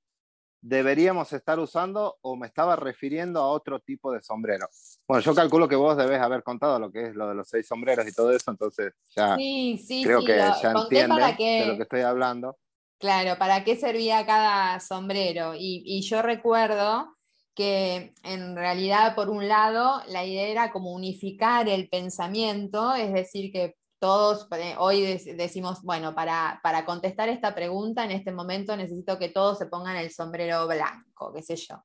deberíamos 0.63 1.33
estar 1.33 1.59
usando 1.59 2.19
o 2.23 2.37
me 2.37 2.47
estaba 2.47 2.77
refiriendo 2.77 3.41
a 3.41 3.49
otro 3.49 3.81
tipo 3.81 4.13
de 4.13 4.23
sombrero. 4.23 4.69
Bueno, 5.07 5.23
yo 5.23 5.35
calculo 5.35 5.69
que 5.69 5.77
vos 5.77 5.97
debes 5.97 6.21
haber 6.21 6.43
contado 6.43 6.79
lo 6.79 6.91
que 6.91 7.09
es 7.09 7.15
lo 7.15 7.29
de 7.29 7.35
los 7.35 7.49
seis 7.49 7.67
sombreros 7.67 8.07
y 8.07 8.13
todo 8.13 8.31
eso, 8.31 8.51
entonces 8.53 8.95
ya 9.15 9.37
creo 9.37 10.25
que 10.25 10.37
ya 10.37 10.73
entiendes 10.73 11.37
de 11.37 11.67
lo 11.67 11.77
que 11.77 11.83
estoy 11.83 12.01
hablando. 12.03 12.57
Claro, 12.99 13.37
para 13.37 13.65
qué 13.65 13.75
servía 13.75 14.25
cada 14.25 14.79
sombrero. 14.79 15.55
Y, 15.57 15.83
y 15.85 16.03
yo 16.03 16.23
recuerdo 16.23 17.17
que 17.55 18.15
en 18.23 18.55
realidad, 18.55 19.17
por 19.17 19.29
un 19.29 19.49
lado, 19.49 20.03
la 20.07 20.25
idea 20.25 20.47
era 20.47 20.73
como 20.73 20.93
unificar 20.93 21.69
el 21.69 21.89
pensamiento, 21.89 22.95
es 22.95 23.13
decir, 23.13 23.51
que 23.51 23.75
todos 24.03 24.49
hoy 24.79 25.17
decimos, 25.37 25.81
bueno, 25.83 26.13
para, 26.13 26.59
para, 26.65 26.85
contestar 26.85 27.29
esta 27.29 27.55
pregunta 27.55 28.05
en 28.05 28.11
este 28.11 28.33
momento 28.33 28.77
necesito 28.77 29.17
que 29.17 29.29
todos 29.29 29.59
se 29.59 29.67
pongan 29.67 29.97
el 29.97 30.11
sombrero 30.11 30.67
blanco, 30.67 31.33
qué 31.33 31.41
sé 31.41 31.55
yo, 31.55 31.85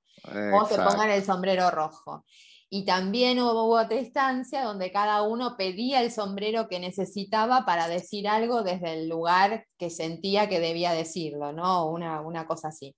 o 0.51 0.65
se 0.65 0.77
pongan 0.77 1.11
el 1.11 1.23
sombrero 1.23 1.69
rojo. 1.69 2.25
Y 2.71 2.85
también 2.85 3.39
hubo 3.39 3.79
otra 3.79 3.99
instancia 3.99 4.63
donde 4.63 4.91
cada 4.91 5.21
uno 5.21 5.55
pedía 5.57 6.01
el 6.01 6.11
sombrero 6.11 6.67
que 6.67 6.79
necesitaba 6.79 7.65
para 7.67 7.87
decir 7.87 8.27
algo 8.27 8.63
desde 8.63 8.95
el 8.95 9.07
lugar 9.07 9.67
que 9.77 9.91
sentía 9.91 10.49
que 10.49 10.59
debía 10.59 10.93
decirlo, 10.93 11.53
¿no? 11.53 11.87
Una, 11.87 12.21
una 12.21 12.47
cosa 12.47 12.69
así. 12.69 12.95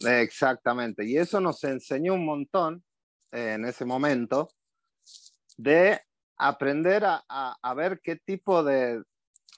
Exactamente, 0.00 1.04
y 1.04 1.18
eso 1.18 1.38
nos 1.38 1.62
enseñó 1.64 2.14
un 2.14 2.24
montón 2.24 2.82
eh, 3.30 3.56
en 3.56 3.66
ese 3.66 3.84
momento 3.84 4.48
de 5.58 6.00
aprender 6.38 7.04
a, 7.04 7.24
a, 7.28 7.74
ver 7.74 8.00
qué 8.02 8.16
tipo 8.16 8.62
de 8.62 9.02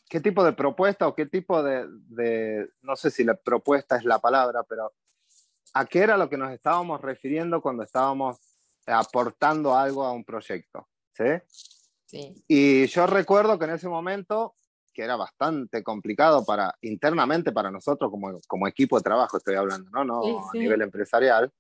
qué 0.09 0.21
tipo 0.21 0.43
de 0.43 0.53
propuesta 0.53 1.07
o 1.07 1.15
qué 1.15 1.27
tipo 1.27 1.63
de, 1.63 1.87
de, 2.09 2.69
no 2.83 2.97
sé 2.97 3.11
si 3.11 3.23
la 3.23 3.35
propuesta 3.35 3.97
es 3.97 4.05
la 4.05 4.19
palabra, 4.19 4.65
pero 4.65 4.93
a 5.75 5.85
qué 5.87 6.01
era 6.01 6.17
lo 6.17 6.29
que 6.29 6.37
nos 6.37 6.51
estábamos 6.51 7.01
refiriendo 7.01 7.63
cuando 7.63 7.85
estábamos 7.85 8.39
aportando 8.87 9.77
algo 9.77 10.05
a 10.05 10.13
un 10.13 10.25
proyecto. 10.25 10.89
¿sí? 11.13 11.25
Sí. 12.07 12.45
Y 12.49 12.87
yo 12.87 13.07
recuerdo 13.07 13.57
que 13.57 13.67
en 13.67 13.73
ese 13.73 13.89
momento, 13.89 14.57
que 14.93 15.03
era 15.03 15.15
bastante 15.15 15.85
complicado 15.85 16.45
para 16.45 16.75
internamente 16.81 17.53
para 17.53 17.71
nosotros 17.71 18.11
como, 18.11 18.41
como 18.49 18.67
equipo 18.67 18.97
de 18.97 19.05
trabajo, 19.05 19.37
estoy 19.37 19.55
hablando, 19.55 19.91
no, 19.91 20.05
no 20.05 20.51
a 20.51 20.53
nivel 20.55 20.83
empresarial, 20.83 21.53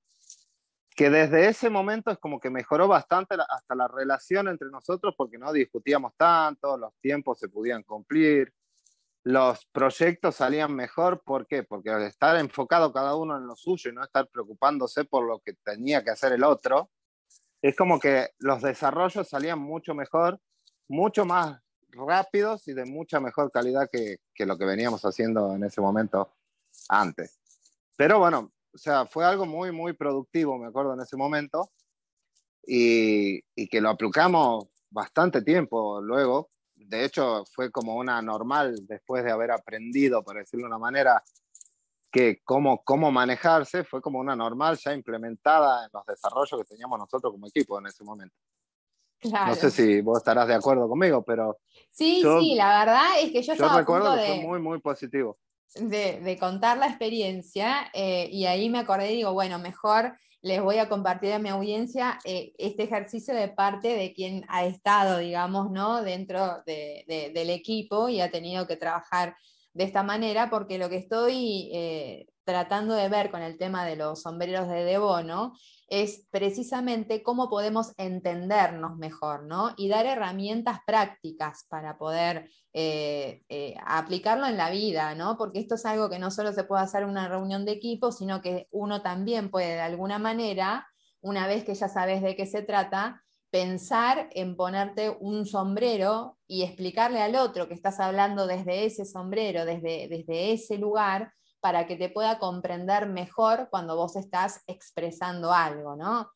que 1.01 1.09
desde 1.09 1.49
ese 1.49 1.71
momento 1.71 2.11
es 2.11 2.19
como 2.19 2.39
que 2.39 2.51
mejoró 2.51 2.87
bastante 2.87 3.35
hasta 3.49 3.75
la 3.75 3.89
relación 3.89 4.49
entre 4.49 4.69
nosotros 4.69 5.15
porque 5.17 5.39
no 5.39 5.51
discutíamos 5.51 6.13
tanto, 6.15 6.77
los 6.77 6.93
tiempos 7.01 7.39
se 7.39 7.49
podían 7.49 7.85
cumplir, 7.85 8.53
los 9.25 9.65
proyectos 9.73 10.37
salían 10.37 10.75
mejor, 10.75 11.23
¿por 11.23 11.47
qué? 11.47 11.63
Porque 11.63 11.89
al 11.89 12.03
estar 12.03 12.37
enfocado 12.37 12.93
cada 12.93 13.17
uno 13.17 13.39
en 13.39 13.47
lo 13.47 13.57
suyo 13.57 13.91
y 13.91 13.95
no 13.95 14.05
estar 14.05 14.29
preocupándose 14.29 15.07
por 15.07 15.27
lo 15.27 15.39
que 15.39 15.55
tenía 15.65 16.05
que 16.05 16.11
hacer 16.11 16.35
el 16.35 16.45
otro, 16.45 16.91
es 17.63 17.75
como 17.75 17.99
que 17.99 18.33
los 18.37 18.61
desarrollos 18.61 19.27
salían 19.27 19.59
mucho 19.59 19.95
mejor, 19.95 20.39
mucho 20.87 21.25
más 21.25 21.63
rápidos 21.93 22.69
y 22.69 22.75
de 22.75 22.85
mucha 22.85 23.21
mejor 23.21 23.51
calidad 23.51 23.89
que, 23.91 24.19
que 24.35 24.45
lo 24.45 24.59
que 24.59 24.67
veníamos 24.67 25.03
haciendo 25.07 25.55
en 25.55 25.65
ese 25.65 25.81
momento 25.81 26.35
antes. 26.91 27.41
Pero 27.97 28.19
bueno, 28.19 28.53
o 28.73 28.79
sea, 28.79 29.07
fue 29.07 29.25
algo 29.25 29.47
muy, 29.47 29.73
muy 29.73 29.93
productivo, 29.93 30.59
me 30.59 30.69
acuerdo 30.69 30.95
en 30.95 31.01
ese 31.01 31.17
momento, 31.17 31.71
y, 32.67 33.41
y, 33.55 33.69
que 33.69 33.81
lo 33.81 33.91
aplicamos 33.91 34.67
bastante 34.91 35.43
tiempo 35.43 36.01
luego. 36.01 36.49
De 36.75 37.05
hecho, 37.05 37.45
fue 37.53 37.71
como 37.71 37.97
una 37.97 38.21
normal 38.23 38.87
después 38.87 39.25
de 39.25 39.31
haber 39.31 39.51
aprendido, 39.51 40.23
por 40.23 40.37
decirlo 40.37 40.65
de 40.65 40.69
una 40.69 40.79
manera, 40.79 41.23
que 42.11 42.41
cómo, 42.45 42.83
cómo 42.85 43.11
manejarse, 43.11 43.85
fue 43.85 44.01
como 44.01 44.19
una 44.19 44.37
normal 44.37 44.79
ya 44.79 44.93
implementada 44.93 45.85
en 45.85 45.91
los 45.93 46.05
desarrollos 46.07 46.61
que 46.61 46.65
teníamos 46.65 46.99
nosotros 46.99 47.33
como 47.33 47.47
equipo 47.47 47.79
en 47.79 47.87
ese 47.87 48.05
momento. 48.05 48.37
No 49.23 49.55
sé 49.55 49.71
si 49.71 50.01
vos 50.01 50.19
estarás 50.19 50.49
de 50.49 50.55
acuerdo 50.55 50.89
conmigo, 50.89 51.23
pero... 51.23 51.59
Sí, 51.91 52.23
sí, 52.23 52.55
la 52.55 52.79
verdad 52.81 53.21
es 53.21 53.33
que 53.33 53.43
yo, 53.43 53.55
yo 53.55 53.77
recuerdo 53.77 54.15
que 54.17 54.27
fue 54.27 54.41
muy, 54.41 54.61
muy 54.61 54.81
positivo 54.81 55.39
de, 55.75 56.37
contar 56.39 56.79
la 56.79 56.87
experiencia 56.87 57.91
eh, 57.93 58.29
y 58.31 58.47
ahí 58.47 58.69
me 58.69 58.79
acordé 58.79 59.13
y 59.13 59.17
digo, 59.17 59.33
bueno, 59.33 59.59
mejor 59.59 60.19
les 60.43 60.63
voy 60.63 60.79
a 60.79 60.89
compartir 60.89 61.33
a 61.33 61.39
mi 61.39 61.51
audiencia 61.51 62.19
eh, 62.25 62.53
este 62.59 62.85
ejercicio 62.85 63.35
de 63.35 63.49
parte 63.49 63.89
de 63.89 64.13
quien 64.15 64.45
ha 64.49 64.65
estado, 64.65 65.19
digamos, 65.19 65.71
¿no? 65.71 66.03
dentro 66.03 66.63
del 66.65 67.51
equipo 67.51 68.09
y 68.09 68.21
ha 68.21 68.31
tenido 68.31 68.67
que 68.67 68.77
trabajar 68.77 69.37
de 69.75 69.85
esta 69.85 70.03
manera, 70.03 70.51
porque 70.51 70.79
lo 70.79 70.89
que 70.89 70.97
estoy 70.97 71.71
eh, 71.73 72.27
tratando 72.45 72.95
de 72.95 73.09
ver 73.09 73.31
con 73.31 73.43
el 73.43 73.59
tema 73.59 73.85
de 73.85 73.97
los 73.97 74.23
sombreros 74.23 74.69
de 74.69 74.85
Debono 74.85 75.53
es 75.91 76.27
precisamente 76.31 77.23
cómo 77.23 77.51
podemos 77.51 77.93
entendernos 77.97 78.97
mejor, 78.97 79.43
¿no? 79.43 79.75
Y 79.77 79.89
dar 79.89 80.07
herramientas 80.07 80.79
prácticas 80.87 81.67
para 81.69 81.99
poder 81.99 82.49
eh, 82.73 83.43
eh, 83.49 83.75
aplicarlo 83.85 84.47
en 84.47 84.57
la 84.57 84.71
vida, 84.71 85.17
¿no? 85.17 85.37
Porque 85.37 85.59
esto 85.59 85.75
es 85.75 85.85
algo 85.85 86.09
que 86.09 86.21
no 86.21 86.31
solo 86.31 86.53
se 86.53 86.63
puede 86.63 86.85
hacer 86.85 87.03
en 87.03 87.11
una 87.11 87.29
reunión 87.29 87.65
de 87.65 87.73
equipo, 87.73 88.13
sino 88.13 88.41
que 88.41 88.69
uno 88.71 89.03
también 89.03 89.51
puede 89.51 89.75
de 89.75 89.81
alguna 89.81 90.21
manera, 90.21 90.87
una 91.21 91.49
vez 91.49 91.65
que 91.65 91.75
ya 91.75 91.89
sabes 91.89 92.23
de 92.23 92.37
qué 92.37 92.47
se 92.47 92.63
trata, 92.63 93.23
pensar 93.51 94.29
en 94.31 94.57
ponerte 94.57 95.11
un 95.19 95.45
sombrero 95.45 96.39
y 96.47 96.63
explicarle 96.63 97.21
al 97.21 97.35
otro 97.35 97.67
que 97.67 97.75
estás 97.75 97.99
hablando 97.99 98.47
desde 98.47 98.85
ese 98.85 99.05
sombrero, 99.05 99.65
desde, 99.65 100.07
desde 100.09 100.53
ese 100.53 100.79
lugar, 100.79 101.33
para 101.61 101.87
que 101.87 101.97
te 101.97 102.09
pueda 102.09 102.39
comprender 102.39 103.09
mejor 103.09 103.69
cuando 103.71 103.97
vos 103.97 104.17
estás 104.17 104.63
expresando 104.67 105.53
algo, 105.53 105.97
¿no? 105.97 106.31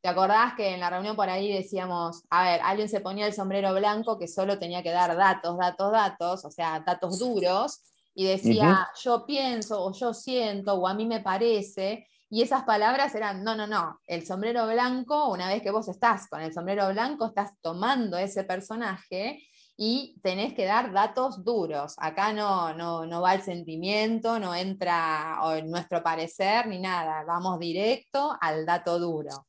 ¿Te 0.00 0.08
acordás 0.08 0.54
que 0.54 0.74
en 0.74 0.80
la 0.80 0.90
reunión 0.90 1.16
por 1.16 1.28
ahí 1.28 1.52
decíamos, 1.52 2.22
a 2.30 2.44
ver, 2.44 2.60
alguien 2.62 2.88
se 2.88 3.00
ponía 3.00 3.26
el 3.26 3.32
sombrero 3.32 3.74
blanco 3.74 4.18
que 4.18 4.28
solo 4.28 4.58
tenía 4.58 4.82
que 4.82 4.92
dar 4.92 5.16
datos, 5.16 5.58
datos, 5.58 5.90
datos, 5.90 6.44
o 6.44 6.50
sea, 6.50 6.80
datos 6.86 7.18
duros, 7.18 7.80
y 8.14 8.26
decía, 8.26 8.88
yo 9.00 9.24
pienso, 9.24 9.84
o 9.84 9.92
yo 9.92 10.12
siento, 10.12 10.74
o 10.74 10.88
a 10.88 10.94
mí 10.94 11.06
me 11.06 11.20
parece, 11.20 12.08
y 12.28 12.42
esas 12.42 12.64
palabras 12.64 13.14
eran, 13.14 13.44
no, 13.44 13.54
no, 13.54 13.68
no, 13.68 14.00
el 14.06 14.26
sombrero 14.26 14.66
blanco, 14.66 15.28
una 15.28 15.48
vez 15.48 15.62
que 15.62 15.70
vos 15.70 15.88
estás 15.88 16.28
con 16.28 16.40
el 16.40 16.52
sombrero 16.52 16.88
blanco, 16.88 17.26
estás 17.26 17.52
tomando 17.60 18.18
ese 18.18 18.42
personaje 18.42 19.40
y 19.80 20.18
tenés 20.22 20.54
que 20.54 20.64
dar 20.64 20.92
datos 20.92 21.44
duros. 21.44 21.94
Acá 21.98 22.32
no, 22.32 22.74
no, 22.74 23.22
va 23.22 23.34
el 23.34 23.42
sentimiento, 23.42 24.40
no 24.40 24.52
entra 24.52 25.38
nuestro 25.64 26.02
parecer 26.02 26.66
ni 26.66 26.80
nada, 26.80 27.24
vamos 27.24 27.60
directo 27.60 28.36
al 28.40 28.66
dato 28.66 28.98
duro. 28.98 29.46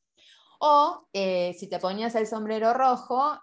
O 0.60 1.08
eh, 1.12 1.56
si 1.58 1.68
te 1.68 1.80
ponías 1.80 2.14
el 2.14 2.28
sombrero 2.28 2.72
rojo, 2.72 3.40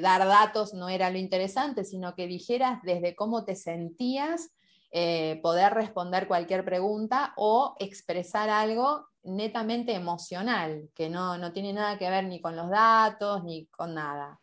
dar 0.00 0.26
datos 0.26 0.72
no 0.72 0.88
era 0.88 1.10
lo 1.10 1.18
interesante, 1.18 1.84
sino 1.84 2.14
que 2.14 2.28
dijeras 2.28 2.80
desde 2.84 3.16
cómo 3.16 3.44
te 3.44 3.56
sentías, 3.56 4.50
eh, 4.92 5.40
poder 5.42 5.74
responder 5.74 6.28
cualquier 6.28 6.64
pregunta 6.64 7.32
o 7.36 7.74
expresar 7.80 8.50
algo 8.50 9.08
netamente 9.24 9.94
emocional, 9.94 10.88
que 10.94 11.08
no, 11.10 11.38
no 11.38 11.52
tiene 11.52 11.72
nada 11.72 11.98
que 11.98 12.08
ver 12.08 12.26
ni 12.26 12.40
con 12.40 12.54
los 12.54 12.70
datos 12.70 13.42
ni 13.42 13.66
con 13.66 13.94
nada. 13.94 14.38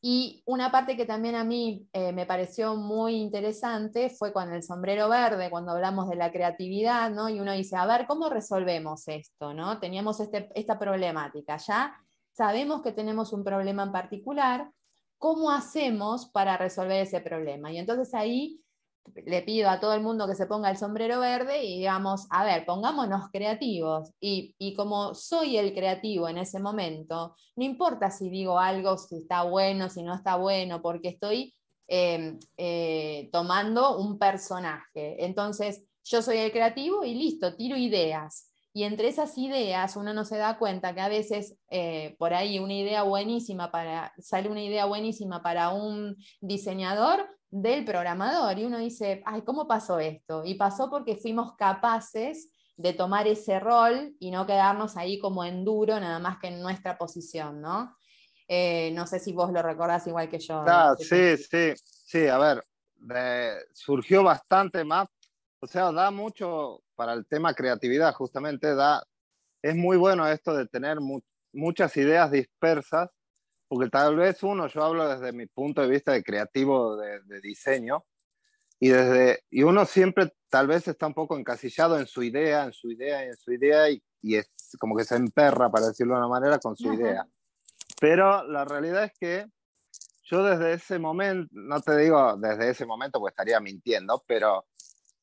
Y 0.00 0.42
una 0.46 0.70
parte 0.70 0.96
que 0.96 1.06
también 1.06 1.34
a 1.34 1.42
mí 1.42 1.88
eh, 1.92 2.12
me 2.12 2.24
pareció 2.24 2.76
muy 2.76 3.16
interesante 3.16 4.10
fue 4.10 4.32
con 4.32 4.52
el 4.52 4.62
sombrero 4.62 5.08
verde, 5.08 5.50
cuando 5.50 5.72
hablamos 5.72 6.08
de 6.08 6.14
la 6.14 6.30
creatividad, 6.30 7.10
¿no? 7.10 7.28
Y 7.28 7.40
uno 7.40 7.52
dice, 7.52 7.76
a 7.76 7.84
ver, 7.84 8.06
¿cómo 8.06 8.28
resolvemos 8.30 9.08
esto? 9.08 9.52
¿no? 9.54 9.80
Teníamos 9.80 10.20
este, 10.20 10.48
esta 10.54 10.78
problemática, 10.78 11.56
ya 11.56 11.96
sabemos 12.32 12.82
que 12.82 12.92
tenemos 12.92 13.32
un 13.32 13.42
problema 13.42 13.82
en 13.82 13.90
particular, 13.90 14.70
¿cómo 15.18 15.50
hacemos 15.50 16.30
para 16.30 16.56
resolver 16.56 17.02
ese 17.02 17.20
problema? 17.20 17.72
Y 17.72 17.78
entonces 17.78 18.14
ahí 18.14 18.60
le 19.26 19.42
pido 19.42 19.70
a 19.70 19.80
todo 19.80 19.94
el 19.94 20.02
mundo 20.02 20.26
que 20.26 20.34
se 20.34 20.46
ponga 20.46 20.70
el 20.70 20.76
sombrero 20.76 21.20
verde 21.20 21.64
y 21.64 21.78
digamos, 21.78 22.26
a 22.30 22.44
ver, 22.44 22.64
pongámonos 22.66 23.30
creativos. 23.32 24.12
Y, 24.20 24.54
como 24.76 25.14
soy 25.14 25.56
el 25.56 25.74
creativo 25.74 26.28
en 26.28 26.38
ese 26.38 26.60
momento, 26.60 27.34
no 27.56 27.64
importa 27.64 28.10
si 28.10 28.30
digo 28.30 28.58
algo, 28.58 28.96
si 28.98 29.16
está 29.18 29.42
bueno, 29.42 29.88
si 29.88 30.02
no 30.02 30.14
está 30.14 30.36
bueno, 30.36 30.80
porque 30.82 31.08
estoy 31.08 31.54
em, 31.86 32.38
eh, 32.56 33.28
tomando 33.32 33.98
un 33.98 34.18
personaje. 34.18 35.24
Entonces, 35.24 35.84
yo 36.04 36.22
soy 36.22 36.38
el 36.38 36.52
creativo 36.52 37.04
y 37.04 37.14
listo, 37.14 37.54
tiro 37.56 37.76
ideas. 37.76 38.48
Y 38.72 38.84
entre 38.84 39.08
esas 39.08 39.36
ideas 39.38 39.96
uno 39.96 40.14
no 40.14 40.24
se 40.24 40.36
da 40.36 40.58
cuenta 40.58 40.94
que 40.94 41.00
a 41.00 41.08
veces 41.08 41.56
eh, 41.70 42.14
por 42.18 42.34
ahí 42.34 42.58
una 42.58 42.74
idea 42.74 43.02
buenísima 43.02 43.70
para, 43.72 44.12
sale 44.18 44.48
una 44.48 44.62
idea 44.62 44.84
buenísima 44.84 45.42
para 45.42 45.70
un 45.70 46.16
diseñador 46.40 47.26
del 47.50 47.84
programador 47.84 48.58
y 48.58 48.64
uno 48.64 48.78
dice, 48.78 49.22
ay, 49.24 49.42
¿cómo 49.42 49.66
pasó 49.66 49.98
esto? 49.98 50.42
Y 50.44 50.54
pasó 50.54 50.90
porque 50.90 51.16
fuimos 51.16 51.56
capaces 51.56 52.50
de 52.76 52.92
tomar 52.92 53.26
ese 53.26 53.58
rol 53.58 54.14
y 54.20 54.30
no 54.30 54.46
quedarnos 54.46 54.96
ahí 54.96 55.18
como 55.18 55.44
en 55.44 55.64
duro, 55.64 55.98
nada 55.98 56.18
más 56.18 56.38
que 56.38 56.48
en 56.48 56.62
nuestra 56.62 56.96
posición, 56.96 57.60
¿no? 57.60 57.96
Eh, 58.46 58.92
no 58.94 59.06
sé 59.06 59.18
si 59.18 59.32
vos 59.32 59.52
lo 59.52 59.62
recordás 59.62 60.06
igual 60.06 60.28
que 60.28 60.38
yo. 60.38 60.64
sí, 60.96 61.36
sí, 61.36 61.72
sí, 61.84 62.26
a 62.28 62.38
ver, 62.38 62.64
surgió 63.72 64.22
bastante 64.22 64.84
más, 64.84 65.08
o 65.60 65.66
sea, 65.66 65.90
da 65.92 66.10
mucho 66.10 66.82
para 66.94 67.12
el 67.14 67.26
tema 67.26 67.52
creatividad, 67.52 68.14
justamente 68.14 68.74
da, 68.74 69.02
es 69.62 69.74
muy 69.74 69.96
bueno 69.96 70.26
esto 70.28 70.54
de 70.54 70.66
tener 70.66 70.98
muchas 71.52 71.96
ideas 71.96 72.30
dispersas, 72.30 73.10
porque 73.68 73.90
tal 73.90 74.16
vez 74.16 74.42
uno, 74.42 74.66
yo 74.66 74.82
hablo 74.82 75.08
desde 75.08 75.32
mi 75.32 75.46
punto 75.46 75.82
de 75.82 75.88
vista 75.88 76.12
de 76.12 76.22
creativo 76.22 76.96
de, 76.96 77.40
diseño, 77.40 78.04
y, 78.80 78.88
desde, 78.88 79.44
y 79.50 79.62
uno 79.62 79.84
siempre 79.84 80.32
tal 80.48 80.66
vez 80.66 80.88
está 80.88 81.06
un 81.06 81.14
poco 81.14 81.36
encasillado 81.36 81.98
en 81.98 82.06
su 82.06 82.22
idea, 82.22 82.64
en 82.64 82.72
su 82.72 82.90
idea, 82.90 83.24
en 83.24 83.36
su 83.36 83.52
idea, 83.52 83.90
y, 83.90 84.02
y 84.22 84.36
es 84.36 84.48
como 84.78 84.96
que 84.96 85.04
se 85.04 85.16
emperra, 85.16 85.70
para 85.70 85.88
decirlo 85.88 86.14
de 86.14 86.20
una 86.20 86.28
manera, 86.28 86.58
con 86.58 86.76
su 86.76 86.92
idea. 86.92 87.26
Pero 88.00 88.44
la 88.44 88.64
realidad 88.64 89.04
es 89.04 89.12
que 89.18 89.46
yo 90.22 90.42
desde 90.42 90.74
ese 90.74 90.98
momento, 90.98 91.48
no 91.52 91.80
te 91.80 91.96
digo 91.96 92.36
desde 92.36 92.70
ese 92.70 92.86
momento, 92.86 93.18
pues 93.18 93.32
estaría 93.32 93.60
mintiendo, 93.60 94.22
pero 94.26 94.66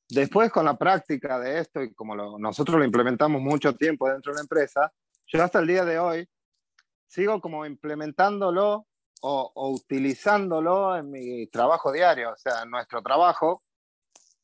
Después, 0.09 0.51
con 0.51 0.65
la 0.65 0.77
práctica 0.77 1.39
de 1.39 1.59
esto 1.59 1.81
y 1.81 1.93
como 1.93 2.15
nosotros 2.37 2.77
lo 2.77 2.85
implementamos 2.85 3.41
mucho 3.41 3.73
tiempo 3.75 4.09
dentro 4.09 4.31
de 4.31 4.37
la 4.37 4.41
empresa, 4.41 4.93
yo 5.27 5.43
hasta 5.43 5.59
el 5.59 5.67
día 5.67 5.83
de 5.83 5.97
hoy 5.97 6.29
sigo 7.07 7.41
como 7.41 7.65
implementándolo 7.65 8.87
o, 9.21 9.51
utilizándolo 9.71 10.95
en 10.95 11.09
mi 11.09 11.47
trabajo 11.47 11.91
diario. 11.91 12.31
O 12.31 12.37
sea, 12.37 12.63
en 12.63 12.69
nuestro 12.69 13.01
trabajo 13.01 13.63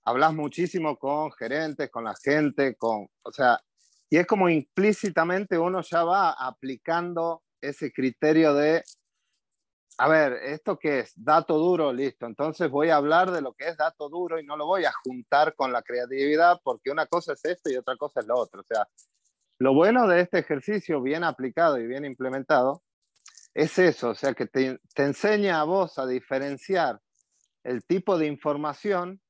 hablas 0.04 0.34
muchísimo 0.34 0.97
con 0.97 1.32
gerentes, 1.34 1.89
con 1.91 2.04
la 2.04 2.15
gente, 2.24 2.76
con, 2.76 3.08
o 3.24 3.32
sea, 3.32 3.60
y 4.10 4.17
es 4.17 4.26
como 4.26 4.50
implícitamente 4.50 5.58
uno 5.58 5.82
ya 5.82 6.04
va 6.04 6.32
aplicando 6.32 7.43
ese 7.62 7.93
criterio 7.93 8.54
de 8.54 8.84
a 9.97 10.08
ver, 10.08 10.34
¿esto 10.34 10.80
qué 10.80 11.02
es? 11.02 11.13
Dato 11.15 11.60
duro, 11.60 11.93
listo. 11.93 12.26
Entonces 12.26 12.71
voy 12.71 12.89
a 12.89 12.95
hablar 12.95 13.30
de 13.30 13.41
lo 13.41 13.54
que 13.54 13.67
es 13.67 13.78
dato 13.78 14.10
duro 14.10 14.39
y 14.39 14.43
no 14.43 14.58
lo 14.58 14.65
voy 14.65 14.84
a 14.86 14.93
juntar 15.04 15.54
con 15.56 15.71
la 15.71 15.84
creatividad 15.84 16.60
porque 16.63 16.89
una 16.89 17.06
cosa 17.06 17.34
es 17.34 17.45
esto 17.45 17.69
y 17.69 17.76
otra 17.76 17.95
cosa 17.97 18.21
es 18.21 18.26
lo 18.26 18.36
otro. 18.36 18.62
O 18.62 18.63
sea, 18.63 18.88
lo 19.62 19.76
bueno 19.76 20.08
de 20.08 20.21
este 20.21 20.39
ejercicio 20.39 21.04
bien 21.04 21.24
aplicado 21.24 21.80
y 21.80 21.86
bien 21.86 22.04
implementado 22.04 22.82
es 23.54 23.78
eso, 23.78 24.10
o 24.10 24.15
sea, 24.15 24.34
que 24.34 24.47
te, 24.47 24.80
enseña 24.95 25.62
a 25.62 25.65
vos 25.65 26.00
a 26.00 26.08
diferenciar 26.08 27.00
el 27.63 27.86
tipo 27.86 28.17
de 28.17 28.26
información 28.26 29.21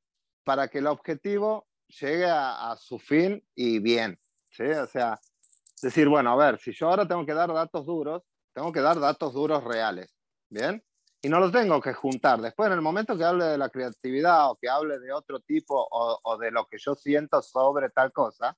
para 0.45 0.69
que 0.69 0.77
el 0.77 0.87
objetivo 0.87 1.67
llegue 1.99 2.27
a, 2.29 2.73
su 2.79 2.97
fin 2.97 3.43
y 3.55 3.79
bien. 3.79 4.17
¿sí? 4.49 4.63
O 4.63 4.87
sea, 4.87 5.19
decir, 5.81 6.07
bueno, 6.07 6.31
a 6.31 6.37
ver, 6.37 6.59
si 6.59 6.71
yo 6.71 6.87
ahora 6.87 7.05
tengo 7.05 7.25
que 7.25 7.33
dar 7.33 7.51
datos 7.51 7.85
duros, 7.85 8.23
tengo 8.53 8.71
que 8.71 8.79
dar 8.79 9.01
datos 9.01 9.33
duros 9.33 9.61
reales 9.65 10.15
¿bien? 10.49 10.81
Y 11.21 11.27
no 11.27 11.41
los 11.41 11.51
tengo 11.51 11.81
que 11.81 11.93
juntar. 11.93 12.39
Después, 12.39 12.67
en 12.67 12.73
el 12.73 12.81
momento 12.81 13.17
que 13.17 13.25
hable 13.25 13.43
de 13.43 13.57
la 13.57 13.69
creatividad 13.69 14.49
o 14.49 14.55
que 14.55 14.69
hable 14.69 14.97
de 14.97 15.11
otro 15.11 15.41
tipo 15.41 15.89
o, 15.91 16.37
de 16.37 16.51
lo 16.51 16.67
que 16.67 16.77
yo 16.79 16.95
siento 16.95 17.41
sobre 17.41 17.89
tal 17.89 18.13
cosa, 18.13 18.57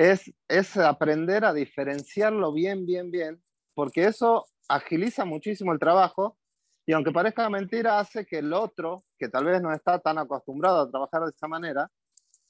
es, 0.00 0.32
es 0.48 0.78
aprender 0.78 1.44
a 1.44 1.52
diferenciarlo 1.52 2.54
bien, 2.54 2.86
bien, 2.86 3.10
bien, 3.10 3.42
porque 3.74 4.06
eso 4.06 4.46
agiliza 4.66 5.26
muchísimo 5.26 5.74
el 5.74 5.78
trabajo 5.78 6.38
y 6.86 6.94
aunque 6.94 7.12
parezca 7.12 7.50
mentira, 7.50 7.98
hace 7.98 8.24
que 8.24 8.38
el 8.38 8.54
otro, 8.54 9.04
que 9.18 9.28
tal 9.28 9.44
vez 9.44 9.60
no 9.60 9.74
está 9.74 9.98
tan 9.98 10.16
acostumbrado 10.16 10.80
a 10.80 10.90
trabajar 10.90 11.24
de 11.24 11.30
esa 11.30 11.48
manera, 11.48 11.90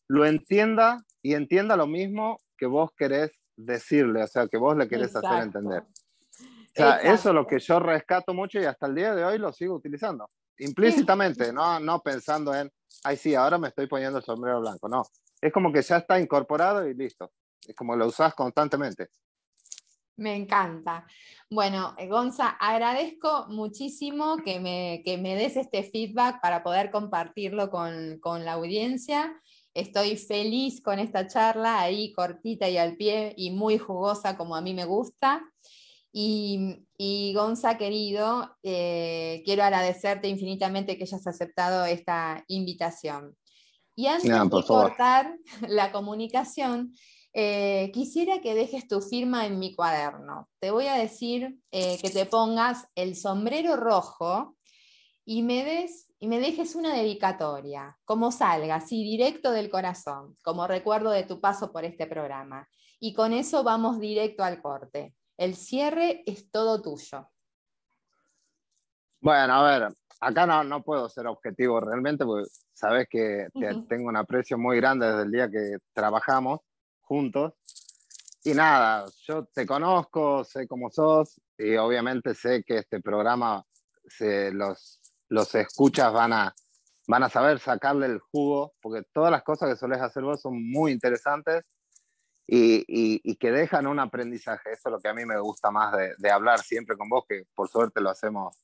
lo 0.06 0.24
entienda 0.26 1.04
y 1.22 1.34
entienda 1.34 1.76
lo 1.76 1.88
mismo 1.88 2.38
que 2.56 2.66
vos 2.66 2.92
querés 2.96 3.32
decirle, 3.56 4.22
o 4.22 4.28
sea, 4.28 4.46
que 4.46 4.56
vos 4.56 4.76
le 4.76 4.86
querés 4.86 5.16
hacer 5.16 5.42
entender. 5.42 5.82
O 5.82 6.72
sea, 6.72 6.98
eso 6.98 7.30
es 7.30 7.34
lo 7.34 7.48
que 7.48 7.58
yo 7.58 7.80
rescato 7.80 8.32
mucho 8.32 8.60
y 8.60 8.64
hasta 8.64 8.86
el 8.86 8.94
día 8.94 9.12
de 9.12 9.24
hoy 9.24 9.38
lo 9.38 9.52
sigo 9.52 9.74
utilizando. 9.74 10.28
Implícitamente, 10.58 11.52
no, 11.52 11.80
no 11.80 11.98
pensando 12.00 12.54
en, 12.54 12.70
ay, 13.02 13.16
sí, 13.16 13.34
ahora 13.34 13.58
me 13.58 13.68
estoy 13.68 13.88
poniendo 13.88 14.18
el 14.18 14.24
sombrero 14.24 14.60
blanco. 14.60 14.88
No, 14.88 15.02
es 15.40 15.52
como 15.52 15.72
que 15.72 15.82
ya 15.82 15.98
está 15.98 16.20
incorporado 16.20 16.86
y 16.88 16.94
listo. 16.94 17.32
Es 17.66 17.74
como 17.74 17.96
lo 17.96 18.06
usas 18.06 18.34
constantemente. 18.34 19.08
Me 20.16 20.36
encanta. 20.36 21.06
Bueno, 21.48 21.94
eh, 21.96 22.06
Gonza, 22.06 22.48
agradezco 22.48 23.46
muchísimo 23.48 24.36
que 24.44 24.60
me, 24.60 25.02
que 25.02 25.16
me 25.16 25.34
des 25.34 25.56
este 25.56 25.82
feedback 25.82 26.42
para 26.42 26.62
poder 26.62 26.90
compartirlo 26.90 27.70
con, 27.70 28.18
con, 28.20 28.44
la 28.44 28.52
audiencia. 28.52 29.34
Estoy 29.72 30.18
feliz 30.18 30.82
con 30.82 30.98
esta 30.98 31.26
charla 31.26 31.80
ahí 31.80 32.12
cortita 32.12 32.68
y 32.68 32.76
al 32.76 32.96
pie 32.96 33.32
y 33.36 33.50
muy 33.50 33.78
jugosa 33.78 34.36
como 34.36 34.56
a 34.56 34.60
mí 34.60 34.74
me 34.74 34.84
gusta. 34.84 35.42
Y, 36.12 37.32
Gonza, 37.34 37.78
querido, 37.78 38.56
eh, 38.62 39.42
quiero 39.44 39.62
agradecerte 39.62 40.28
infinitamente 40.28 40.96
que 40.98 41.04
hayas 41.04 41.26
aceptado 41.26 41.84
esta 41.84 42.44
invitación. 42.48 43.36
Y 44.00 44.06
antes 44.06 44.30
de 44.30 44.64
cortar 44.66 45.36
la 45.68 45.92
comunicación, 45.92 46.94
eh, 47.34 47.90
quisiera 47.92 48.40
que 48.40 48.54
dejes 48.54 48.88
tu 48.88 49.02
firma 49.02 49.44
en 49.44 49.58
mi 49.58 49.74
cuaderno. 49.74 50.48
Te 50.58 50.70
voy 50.70 50.86
a 50.86 50.94
decir 50.94 51.58
eh, 51.70 51.98
que 52.00 52.08
te 52.08 52.24
pongas 52.24 52.88
el 52.94 53.14
sombrero 53.14 53.76
rojo 53.76 54.56
y 55.26 55.42
me, 55.42 55.64
des, 55.64 56.10
y 56.18 56.28
me 56.28 56.40
dejes 56.40 56.74
una 56.74 56.94
dedicatoria, 56.94 57.98
como 58.06 58.32
salga, 58.32 58.76
así 58.76 59.04
directo 59.04 59.52
del 59.52 59.68
corazón, 59.68 60.38
como 60.42 60.66
recuerdo 60.66 61.10
de 61.10 61.24
tu 61.24 61.38
paso 61.38 61.70
por 61.70 61.84
este 61.84 62.06
programa. 62.06 62.66
Y 62.98 63.12
con 63.12 63.34
eso 63.34 63.62
vamos 63.62 64.00
directo 64.00 64.42
al 64.42 64.62
corte. 64.62 65.14
El 65.36 65.56
cierre 65.56 66.22
es 66.24 66.50
todo 66.50 66.80
tuyo. 66.80 67.28
Bueno, 69.20 69.54
a 69.54 69.78
ver, 69.78 69.94
acá 70.20 70.46
no, 70.46 70.62
no 70.64 70.82
puedo 70.82 71.08
ser 71.08 71.26
objetivo 71.26 71.80
realmente, 71.80 72.24
porque 72.24 72.48
sabes 72.72 73.08
que 73.08 73.48
tengo 73.88 74.08
un 74.08 74.16
aprecio 74.16 74.58
muy 74.58 74.76
grande 74.76 75.06
desde 75.06 75.22
el 75.22 75.30
día 75.30 75.50
que 75.50 75.78
trabajamos 75.92 76.60
juntos. 77.00 77.54
Y 78.44 78.54
nada, 78.54 79.06
yo 79.26 79.44
te 79.46 79.66
conozco, 79.66 80.44
sé 80.44 80.66
cómo 80.66 80.90
sos 80.90 81.40
y 81.58 81.76
obviamente 81.76 82.34
sé 82.34 82.62
que 82.64 82.78
este 82.78 83.00
programa 83.00 83.64
se, 84.06 84.50
los, 84.52 85.00
los 85.28 85.54
escuchas 85.54 86.10
van 86.12 86.32
a, 86.32 86.54
van 87.06 87.22
a 87.22 87.28
saber 87.28 87.58
sacarle 87.58 88.06
el 88.06 88.18
jugo, 88.18 88.72
porque 88.80 89.02
todas 89.12 89.30
las 89.30 89.42
cosas 89.42 89.68
que 89.68 89.76
solés 89.76 90.00
hacer 90.00 90.22
vos 90.22 90.40
son 90.40 90.54
muy 90.70 90.92
interesantes 90.92 91.64
y, 92.46 93.36
que 93.36 93.50
dejan 93.52 93.86
un 93.86 93.98
aprendizaje. 93.98 94.72
Eso 94.72 94.88
es 94.88 94.92
lo 94.92 95.00
que 95.00 95.08
a 95.08 95.14
mí 95.14 95.24
me 95.24 95.38
gusta 95.38 95.70
más 95.70 95.94
de, 96.18 96.30
hablar 96.30 96.60
siempre 96.60 96.96
con 96.96 97.08
vos, 97.08 97.24
que 97.28 97.44
por 97.54 97.68
suerte 97.68 98.00
lo 98.00 98.10
hacemos 98.10 98.56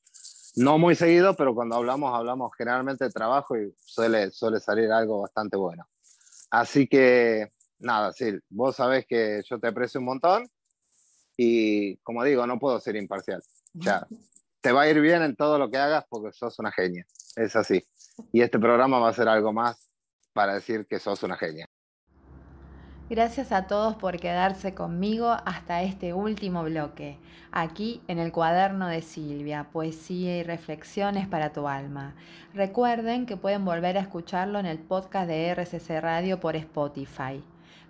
no 0.57 0.79
muy 0.79 0.95
seguido, 0.95 1.35
pero 1.35 1.53
cuando 1.53 1.75
hablamos, 1.75 2.13
hablamos 2.15 2.51
generalmente 2.57 3.05
de 3.05 3.11
trabajo 3.11 3.55
y 3.55 3.73
suele, 3.77 4.31
suele 4.31 4.59
salir 4.59 4.91
algo 4.91 5.21
bastante 5.21 5.55
bueno. 5.55 5.87
Así 6.49 6.87
que, 6.87 7.51
nada, 7.77 8.11
sí, 8.11 8.39
vos 8.49 8.75
sabés 8.75 9.05
que 9.07 9.41
yo 9.47 9.59
te 9.59 9.67
aprecio 9.67 9.99
un 9.99 10.07
montón 10.07 10.49
y, 11.37 11.97
como 11.97 12.23
digo, 12.23 12.47
no 12.47 12.57
puedo 12.57 12.79
ser 12.79 12.95
imparcial. 12.95 13.43
O 13.79 13.83
sea, 13.83 14.07
te 14.61 14.71
va 14.71 14.81
a 14.81 14.89
ir 14.89 14.99
bien 14.99 15.21
en 15.21 15.35
todo 15.35 15.59
lo 15.59 15.69
que 15.69 15.77
hagas 15.77 16.05
porque 16.09 16.31
sos 16.31 16.57
una 16.57 16.71
genia. 16.71 17.05
Es 17.35 17.55
así. 17.55 17.85
Y 18.33 18.41
este 18.41 18.57
programa 18.57 18.97
va 18.97 19.09
a 19.09 19.13
ser 19.13 19.29
algo 19.29 19.53
más 19.53 19.91
para 20.33 20.55
decir 20.55 20.87
que 20.87 20.97
sos 20.97 21.21
una 21.21 21.37
genia. 21.37 21.67
Gracias 23.09 23.53
a 23.53 23.67
todos 23.67 23.95
por 23.95 24.19
quedarse 24.19 24.73
conmigo 24.73 25.37
hasta 25.45 25.81
este 25.81 26.13
último 26.13 26.63
bloque, 26.63 27.17
aquí 27.53 28.01
en 28.09 28.19
el 28.19 28.33
cuaderno 28.33 28.87
de 28.87 29.01
Silvia, 29.01 29.67
poesía 29.71 30.37
y 30.37 30.43
reflexiones 30.43 31.25
para 31.25 31.53
tu 31.53 31.69
alma. 31.69 32.15
Recuerden 32.53 33.25
que 33.25 33.37
pueden 33.37 33.63
volver 33.63 33.97
a 33.97 34.01
escucharlo 34.01 34.59
en 34.59 34.65
el 34.65 34.77
podcast 34.77 35.29
de 35.29 35.47
RCC 35.51 36.01
Radio 36.01 36.41
por 36.41 36.57
Spotify. 36.57 37.41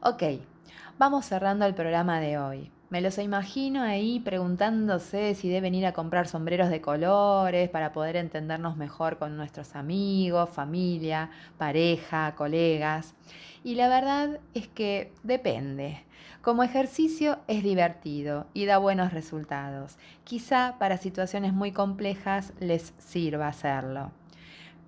Ok, 0.00 0.22
vamos 0.98 1.26
cerrando 1.26 1.66
el 1.66 1.74
programa 1.74 2.20
de 2.20 2.38
hoy. 2.38 2.72
Me 2.90 3.02
los 3.02 3.18
imagino 3.18 3.82
ahí 3.82 4.18
preguntándose 4.18 5.34
si 5.34 5.50
deben 5.50 5.74
ir 5.74 5.84
a 5.84 5.92
comprar 5.92 6.26
sombreros 6.26 6.70
de 6.70 6.80
colores 6.80 7.68
para 7.68 7.92
poder 7.92 8.16
entendernos 8.16 8.78
mejor 8.78 9.18
con 9.18 9.36
nuestros 9.36 9.76
amigos, 9.76 10.48
familia, 10.48 11.30
pareja, 11.58 12.34
colegas. 12.34 13.14
Y 13.62 13.74
la 13.74 13.88
verdad 13.88 14.40
es 14.54 14.68
que 14.68 15.12
depende. 15.22 16.02
Como 16.40 16.62
ejercicio 16.62 17.40
es 17.46 17.62
divertido 17.62 18.46
y 18.54 18.64
da 18.64 18.78
buenos 18.78 19.12
resultados. 19.12 19.98
Quizá 20.24 20.76
para 20.78 20.96
situaciones 20.96 21.52
muy 21.52 21.72
complejas 21.72 22.54
les 22.58 22.94
sirva 22.96 23.48
hacerlo. 23.48 24.12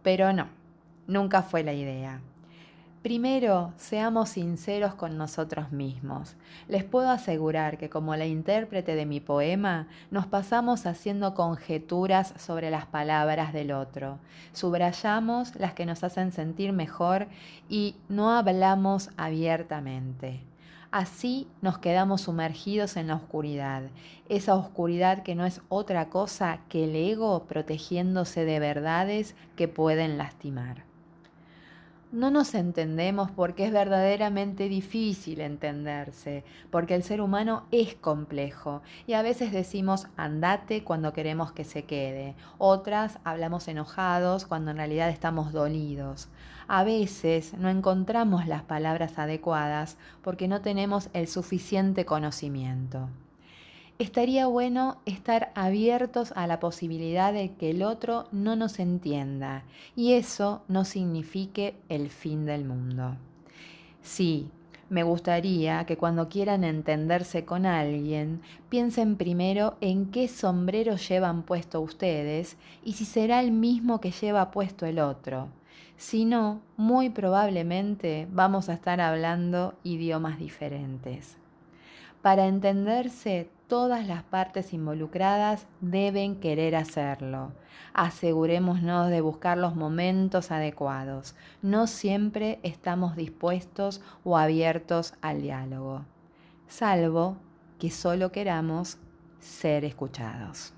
Pero 0.03 0.33
no, 0.33 0.49
nunca 1.07 1.43
fue 1.43 1.63
la 1.65 1.75
idea. 1.75 2.23
Primero, 3.03 3.73
seamos 3.79 4.29
sinceros 4.29 4.95
con 4.95 5.17
nosotros 5.17 5.73
mismos. 5.73 6.37
Les 6.69 6.85
puedo 6.85 7.09
asegurar 7.09 7.79
que 7.79 7.89
como 7.89 8.15
la 8.15 8.27
intérprete 8.27 8.95
de 8.95 9.07
mi 9.07 9.21
poema, 9.21 9.89
nos 10.11 10.27
pasamos 10.27 10.85
haciendo 10.85 11.33
conjeturas 11.33 12.35
sobre 12.37 12.71
las 12.71 12.85
palabras 12.85 13.55
del 13.55 13.73
otro. 13.73 14.19
Subrayamos 14.53 15.57
las 15.57 15.73
que 15.73 15.87
nos 15.87 16.05
hacen 16.05 16.31
sentir 16.31 16.75
mejor 16.75 17.29
y 17.71 17.97
no 18.11 18.33
hablamos 18.33 19.09
abiertamente. 19.17 20.43
Así 20.91 21.49
nos 21.63 21.79
quedamos 21.79 22.21
sumergidos 22.21 22.99
en 22.99 23.07
la 23.07 23.15
oscuridad, 23.15 23.85
esa 24.29 24.57
oscuridad 24.57 25.23
que 25.23 25.35
no 25.35 25.47
es 25.47 25.63
otra 25.71 26.11
cosa 26.11 26.61
que 26.69 26.85
el 26.85 26.95
ego 26.95 27.45
protegiéndose 27.45 28.45
de 28.45 28.59
verdades 28.59 29.37
que 29.57 29.69
pueden 29.69 30.19
lastimar. 30.19 30.90
No 32.13 32.33
nos 32.33 32.55
entendemos 32.55 33.31
porque 33.31 33.67
es 33.67 33.73
verdaderamente 33.73 34.69
difícil 34.69 35.41
entenderse, 35.41 36.43
porque 36.73 36.97
el 36.97 37.05
ser 37.05 37.21
humano 37.21 37.67
es 37.71 37.95
complejo. 37.95 38.83
Y 39.07 39.13
a 39.13 39.23
veces 39.23 39.53
decimos 39.53 40.09
andate 40.17 40.83
cuando 40.83 41.13
queremos 41.13 41.53
que 41.53 41.63
se 41.63 41.85
quede, 41.85 42.35
otras 42.59 43.21
hablamos 43.23 43.69
enojados 43.69 44.45
cuando 44.45 44.73
en 44.73 44.79
realidad 44.79 45.09
estamos 45.09 45.53
dolidos. 45.53 46.29
A 46.67 46.83
veces 46.83 47.55
no 47.55 47.69
encontramos 47.69 48.49
las 48.49 48.65
palabras 48.65 49.17
adecuadas 49.17 49.97
porque 50.21 50.49
no 50.49 50.63
tenemos 50.63 51.11
el 51.13 51.29
suficiente 51.29 52.05
conocimiento 52.07 53.09
estaría 54.01 54.47
bueno 54.47 54.97
estar 55.05 55.53
abiertos 55.55 56.33
a 56.35 56.47
la 56.47 56.59
posibilidad 56.59 57.35
de 57.35 57.53
que 57.53 57.69
el 57.69 57.83
otro 57.83 58.25
no 58.33 58.57
nos 58.57 58.79
entienda 58.79 59.65
y 59.95 60.15
eso 60.15 60.63
no 60.69 60.87
signifique 60.87 61.75
el 61.91 62.09
fin 62.09 62.47
del 62.47 62.65
mundo. 62.65 63.17
Sí, 64.01 64.49
me 64.89 65.03
gustaría 65.03 65.85
que 65.85 65.99
cuando 65.99 66.31
quieran 66.31 66.65
entenderse 66.65 67.45
con 67.45 67.67
alguien, 67.67 68.41
piensen 68.71 69.17
primero 69.17 69.77
en 69.83 70.11
qué 70.11 70.29
sombrero 70.29 70.97
llevan 70.97 71.43
puesto 71.43 71.83
ustedes 71.83 72.57
y 72.83 72.95
si 72.95 73.05
será 73.05 73.41
el 73.41 73.53
mismo 73.53 74.01
que 74.01 74.13
lleva 74.13 74.51
puesto 74.51 74.87
el 74.87 74.99
otro. 74.99 75.49
Si 75.99 76.25
no, 76.25 76.63
muy 76.79 77.11
probablemente 77.11 78.27
vamos 78.33 78.71
a 78.71 78.73
estar 78.73 78.99
hablando 79.03 79.75
idiomas 79.85 80.39
diferentes. 80.39 81.37
Para 82.23 82.47
entenderse, 82.47 83.51
todas 83.71 84.05
las 84.09 84.25
partes 84.25 84.75
involucradas 84.75 85.69
deben 85.81 86.41
querer 86.41 86.75
hacerlo. 86.75 87.53
Asegurémonos 87.95 89.11
de 89.11 89.21
buscar 89.21 89.57
los 89.57 89.77
momentos 89.77 90.51
adecuados. 90.51 91.37
No 91.63 91.87
siempre 91.87 92.59
estamos 92.65 93.15
dispuestos 93.15 94.03
o 94.25 94.37
abiertos 94.37 95.15
al 95.23 95.41
diálogo, 95.41 96.05
salvo 96.67 97.37
que 97.79 97.93
solo 97.93 98.33
queramos 98.33 98.99
ser 99.39 99.85
escuchados. 99.85 100.73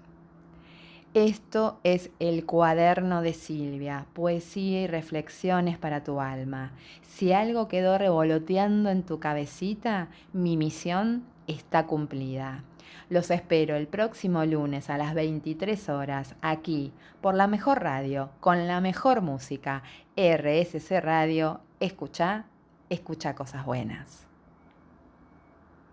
Esto 1.15 1.81
es 1.85 2.11
el 2.19 2.45
cuaderno 2.45 3.23
de 3.23 3.33
Silvia, 3.33 4.07
poesía 4.13 4.83
y 4.83 4.87
reflexiones 4.87 5.79
para 5.79 6.05
tu 6.05 6.21
alma. 6.21 6.73
Si 7.03 7.33
algo 7.33 7.69
quedó 7.69 7.97
revoloteando 7.97 8.91
en 8.91 9.03
tu 9.03 9.19
cabecita, 9.19 10.09
mi 10.35 10.59
misión 10.59 11.25
está 11.47 11.87
cumplida. 11.87 12.65
Los 13.09 13.31
espero 13.31 13.77
el 13.77 13.87
próximo 13.87 14.45
lunes 14.45 14.91
a 14.91 14.99
las 14.99 15.15
23 15.15 15.89
horas 15.89 16.35
aquí 16.43 16.93
por 17.21 17.35
la 17.35 17.47
mejor 17.47 17.83
radio, 17.83 18.31
con 18.41 18.67
la 18.67 18.81
mejor 18.81 19.21
música. 19.21 19.83
RSC 20.17 21.01
Radio, 21.01 21.61
escucha, 21.81 22.47
escucha 22.89 23.35
cosas 23.35 23.65
buenas. 23.65 24.32